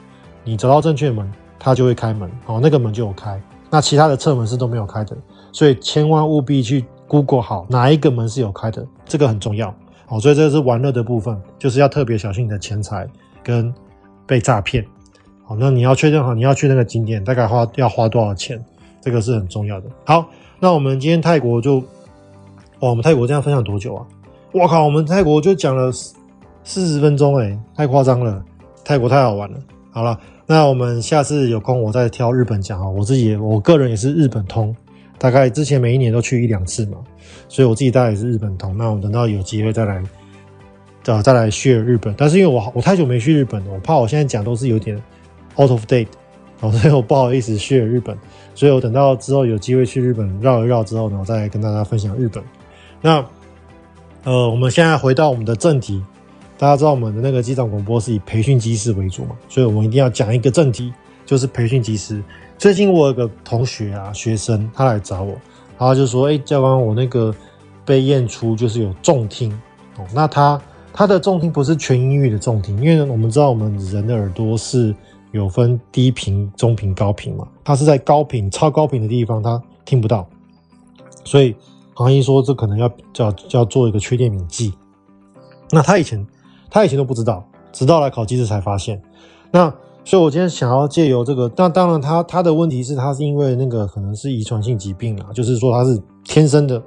[0.44, 1.26] 你走到正确门，
[1.58, 3.40] 他就会开门，哦，那个门就有开。
[3.70, 5.16] 那其他的侧门是都没有开的，
[5.50, 9.74] 所以千万务必去 Google 好哪一个门是有开的，这个很重要，
[10.08, 13.08] 哦，所以这是玩乐的部分，就是要特别小心你的钱财
[13.42, 13.72] 跟
[14.26, 14.86] 被诈骗。
[15.42, 18.62] 好，那你要确认好你要去那个景点大概花要花多少钱，
[19.00, 19.86] 这个是很重要的。
[20.04, 20.26] 好，
[20.60, 21.76] 那我们今天泰国就，
[22.80, 24.04] 哇，我们泰国这样分享多久啊？
[24.52, 25.90] 我靠，我们泰国就讲了。
[26.66, 28.44] 四十分钟哎，太夸张了！
[28.84, 29.56] 泰国太好玩了。
[29.92, 32.88] 好了，那我们下次有空我再挑日本讲啊。
[32.88, 34.74] 我自己，我个人也是日本通，
[35.16, 36.98] 大概之前每一年都去一两次嘛，
[37.48, 38.76] 所以我自己大概也是日本通。
[38.76, 40.02] 那我等到有机会再来，
[41.04, 42.12] 呃，再来 share 日本。
[42.18, 45.00] 但是因为我我太久没去日本了，我怕我现在讲都是有点
[45.60, 46.08] out of date，
[46.62, 48.18] 哦所以我不好意思 share 日本。
[48.56, 52.42] 所以我等到之后有机会去日本绕一绕之后呢，我再跟大家分享日本。
[53.00, 53.24] 那
[54.24, 56.02] 呃，我们现在回到我们的正题。
[56.58, 60.90] 大家知道我们的那个机长广播是以培训机师为主嘛，所以我们一定要讲一个正题，
[61.26, 62.22] 就是培训机师。
[62.56, 65.32] 最近我有个同学啊，学生他来找我，
[65.78, 67.34] 然后就说：“哎，教官，我那个
[67.84, 69.52] 被验出就是有重听
[69.98, 70.06] 哦。
[70.14, 70.58] 那他
[70.94, 74.94] 他的重听不是全音域的重听，因为我们知道我们人的耳朵是
[75.32, 80.26] 有分低频、中频、高频嘛，他是在高频、超高频的地方他听不到，
[81.22, 81.54] 所以
[81.92, 84.72] 行医说这可能要叫要做一个缺电敏记。
[85.70, 86.26] 那他以前。
[86.70, 89.00] 他以前都不知道，直到来考机师才发现。
[89.50, 89.72] 那
[90.04, 96.80] 所以，我今天想要借由这个，那当然他，他的问题是，他是因为那个可能是遗传性疾病啊，就是说他是天生的。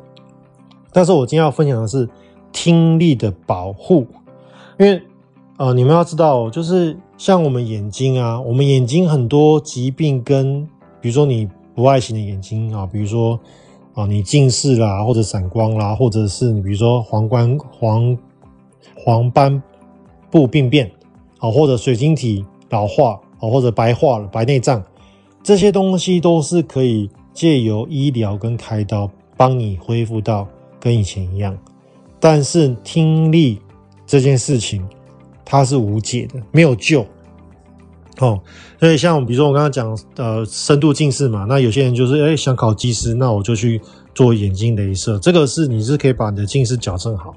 [0.94, 2.08] 但是我今天要分享的是
[2.52, 4.08] 听力的保护，
[4.80, 5.02] 因为
[5.58, 10.66] 呃，你们要知道，就是像我们眼睛啊，我们眼睛很多疾病跟，
[11.02, 13.38] 比如说你不爱型的眼睛啊，比如说
[13.94, 18.18] 啊你近视啦，或者散光啦，或者是你比如说黄斑黄
[19.04, 19.62] 黄斑。
[20.32, 20.91] 部病变，
[21.39, 24.80] 啊，或者水晶体老化，啊，或者白化了白内障，
[25.41, 30.47] 这些东西都是可以借由医疗跟开刀帮你恢复到
[30.80, 31.58] 跟以前一样。
[32.20, 33.60] 但是听力
[34.06, 34.88] 这件事情，
[35.43, 37.04] 它是无解的，没有救。
[38.20, 38.39] 哦，
[38.80, 43.82] 所以像比如说我刚刚讲呃深度近视嘛，那有些人就是哎想考技师，那我就去
[44.14, 47.34] 做眼睛镭射，这个是你是可以把你的近视矫正好。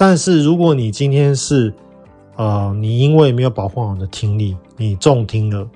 [0.00, 1.74] 但是如果你今天是
[2.36, 5.68] 呃你因为没有保护好你的听力，你重听了，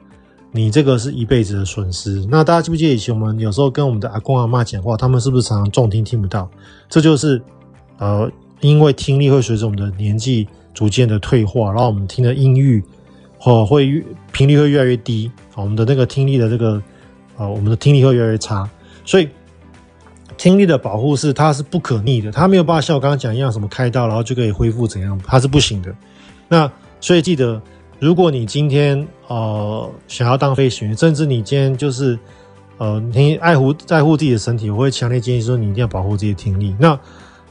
[0.52, 2.24] 你这个是一辈子的损失。
[2.30, 6.48] 那大家记不记得以前我们有时候跟我们的阿公阿嬷讲话，他们是不是常常重听听不到？
[6.88, 7.42] 这就是
[7.98, 12.80] 呃因为听力会随着我们的年纪逐渐的退化，然后我们听的音域。
[13.44, 16.80] 哦，会频率会越来越低，我们的那个听力的这个，
[17.36, 18.70] 呃，我们的听力会越来越差，
[19.04, 19.28] 所以
[20.43, 25.95] 听力的保护是它是不可逆的，它没有办法像我刚刚讲一样，什么开刀然后就可以恢复怎样，它是不行的。
[26.49, 26.68] 那
[27.01, 27.62] 所以记得，
[28.01, 32.18] 如果你今天呃想要当飞行员，甚至你今天就是
[32.78, 36.74] 呃你爱护在乎自己的身体，我会强烈建议说你一定要保护自己的听力。
[36.76, 36.99] 那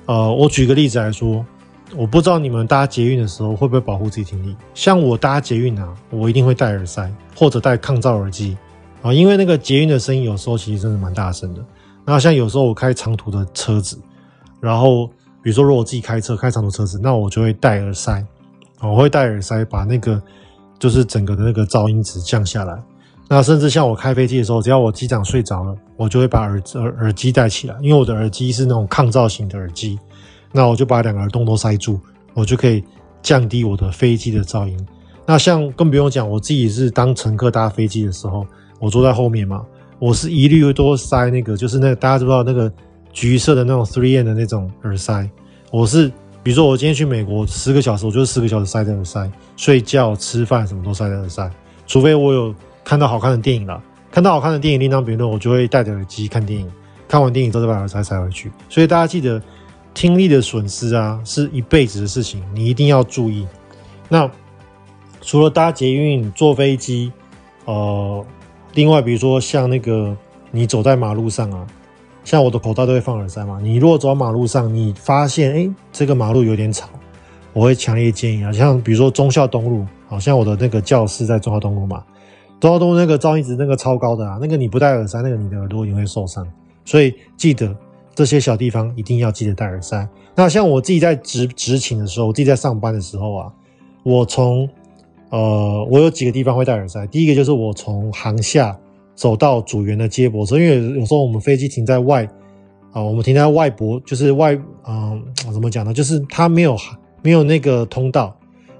[0.05, 1.45] 呃，我举个例子来说。
[1.93, 4.55] 我不知道你们搭捷运的时候会不会保护自己听力？
[4.73, 8.57] 像我搭捷运啊，我一定会戴耳塞或者戴抗噪耳机
[9.01, 11.61] 啊，因为那个捷运的声音有时候其实真的蛮大声的。
[12.05, 13.99] 那像有时候我开长途的车子，
[14.59, 15.07] 然后
[15.41, 18.25] 比如说如果我自己开车开长途车子，那我就会戴耳塞，
[18.81, 20.21] 我会戴耳塞把那个
[20.79, 22.81] 就是整个的那个噪音值降下来。
[23.29, 29.97] 那甚至像我开飞机的时候，只要我机长睡着了，我就会把耳耳耳机戴起来，因为我的耳机是那种抗噪型的耳机。
[30.51, 31.97] 那我就把两个耳洞都塞住，
[32.33, 32.83] 我就可以
[33.21, 34.77] 降低我的飞机的噪音。
[35.25, 38.45] 那像更不用讲，我自己是当乘客搭飞机的时候，
[38.79, 39.65] 我坐在后面嘛，
[40.01, 42.73] 我是一律都塞那个，就是那个大家知不知道那个
[43.13, 45.29] 橘色的那种 three n 的那种耳塞。
[45.69, 51.47] 我是比如说我今天去美国十个小时，我就是十个小时塞着耳塞，睡觉、吃饭什么都塞着耳塞，
[51.85, 53.79] 除非我有看到好看的电影了，
[54.09, 56.67] 看到好看的电影另当别论，我就会戴着耳机看电影，
[57.07, 58.51] 看完电影之后再把耳塞塞回去。
[58.67, 59.39] 所以大家记得。
[59.93, 63.45] 听力的损失啊，是一辈子的事情，你一定要注意。
[64.07, 64.31] 那
[65.19, 67.11] 除了搭捷运、坐飞机，
[67.65, 68.25] 呃，
[68.73, 70.15] 另外比如说像那个
[70.51, 71.67] 你走在马路上啊，
[72.23, 73.59] 像我的口袋都会放耳塞嘛。
[73.61, 76.87] 你如果走在马路上，你发现哎，这个马路有点吵，
[77.53, 82.03] 我会强烈建议啊，像比如说忠孝东路，好像我的那个教室在忠孝东路嘛，
[82.59, 86.47] 忠孝东路那个噪音值那个超高的啊，那个你不戴耳塞，那个你的耳朵也会受伤，
[86.85, 87.75] 所以记得。
[88.13, 90.05] 这些小地方一定要记得戴耳塞。
[90.35, 93.51] 那像我自己在执执勤的时候，我自己在上班的时候啊，
[94.03, 94.69] 我从
[95.31, 97.07] 呃，我有几个地方会戴耳塞。
[97.07, 98.77] 第一个就是我从航厦
[99.15, 102.29] 走到组员的接驳车，因为有时候我们飞机停在外
[102.93, 104.53] 啊、我们停在外驳，就是外
[104.85, 105.93] 嗯、呃，怎么讲呢？
[105.93, 106.75] 就是它没有
[107.21, 108.35] 没有那个通道，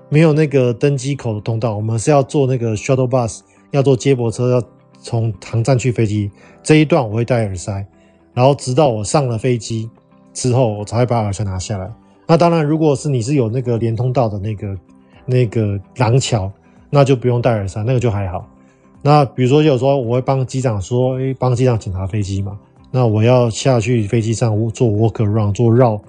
[0.09, 3.39] 没有那个登机口的通道，我们是要坐那个 shuttle bus，
[3.71, 4.61] 要坐接驳车，要
[5.01, 6.29] 从航站去飞机
[6.61, 7.87] 这一段，我会戴耳塞。
[8.33, 9.89] 然后直到我上了飞机
[10.33, 11.89] 之后，我才会把耳塞拿下来。
[12.27, 14.75] 那当然，如果是你是有那个连通道的那个
[15.26, 16.51] 那个廊桥，
[16.89, 18.47] 那就不用戴耳塞，那个就还好。
[19.01, 22.57] 那比如说有时候我会帮机长说，诶，帮机长检查飞机嘛。
[22.91, 26.01] 那我要下去飞机上做 walk around，做绕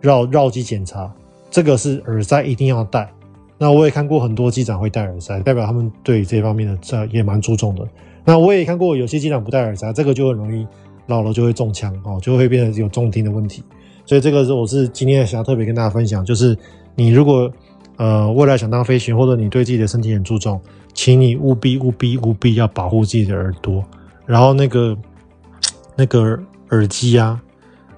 [0.00, 1.12] 绕绕机检查，
[1.50, 3.10] 这个是耳塞一定要戴。
[3.58, 7.86] 那我也看过很多机长会戴耳塞，代表他们对这方面的这也蛮注重的。
[8.24, 10.66] 那我也看过有些机长不戴耳塞，这个就很容易。
[11.06, 13.64] 老了就会中枪哦，就会变成有重听的问题，
[14.06, 16.56] 所以这个是我是今天想要特别跟大家分享，就是
[16.94, 17.52] 你如果
[18.00, 20.58] 呃未来想当飞行，或者你对自己的身体很注重，
[20.94, 23.84] 请你务必务必务必要保护自己的耳朵，
[24.24, 24.96] 然后那个
[25.94, 26.40] 那个
[26.70, 27.38] 耳机啊，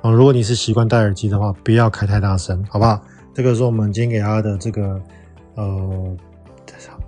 [0.00, 3.00] 啊，如果你是习惯戴耳机的话，不要开太大声，好不好？
[3.32, 5.00] 这个是我们今天给大家的这个
[5.54, 6.16] 呃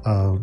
[0.05, 0.39] 呃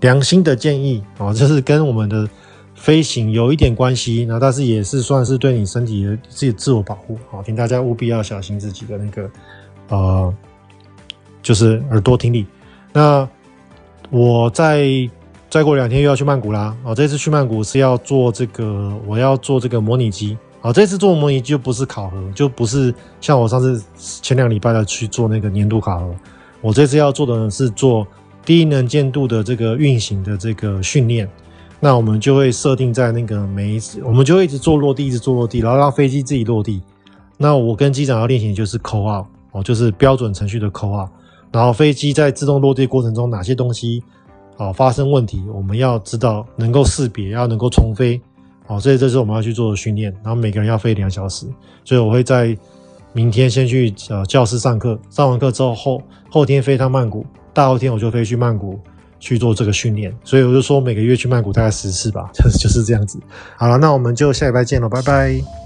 [0.00, 2.26] 良心的建议啊，就是跟我们的。
[2.72, 9.30] 飞行有一点关系，那但是也是算是对你身体的自己自我保护，好，请大家务必要小心自己的那个，
[9.88, 10.34] 呃，
[11.42, 12.46] 就是耳朵听力。
[12.92, 13.28] 那
[14.10, 14.86] 我再
[15.48, 26.14] 再过两天又要去曼谷啦，哦，这次去曼谷是要做这个，我要做这个模拟机，好，这次做模拟就不是考核，就不是像我上次前两礼拜的去做那个年度考核，
[26.60, 28.06] 我这次要做的呢是做
[28.44, 31.28] 低能见度的这个运行的这个训练。
[31.82, 36.82] 那我们就会设定在那个每一次，我们就会一直做落地，一直做落地，然后让飞机自己落地。
[37.38, 41.08] 那我跟机长要练习的就是 call out 哦，就是标准程序的 call out。
[41.52, 44.02] 然后飞机在自动落地过程中，哪些东西
[44.56, 48.20] 啊发生问题，我们要知道，能够识别，要能够重飞。
[48.66, 50.12] 哦，所以这是我们要去做的训练。
[50.22, 51.46] 然后每个人要飞两小时，
[51.84, 52.56] 所以我会在
[53.12, 58.78] 明天先去呃教室上课，上完课之后后后天飞趟曼谷，大后天我就飞去曼谷。
[59.22, 63.20] 去做这个训练，所以我就说每个月去曼谷大概十次吧，就 是就是这样子。
[63.54, 65.59] 好了，那我们就下礼拜见了，拜拜。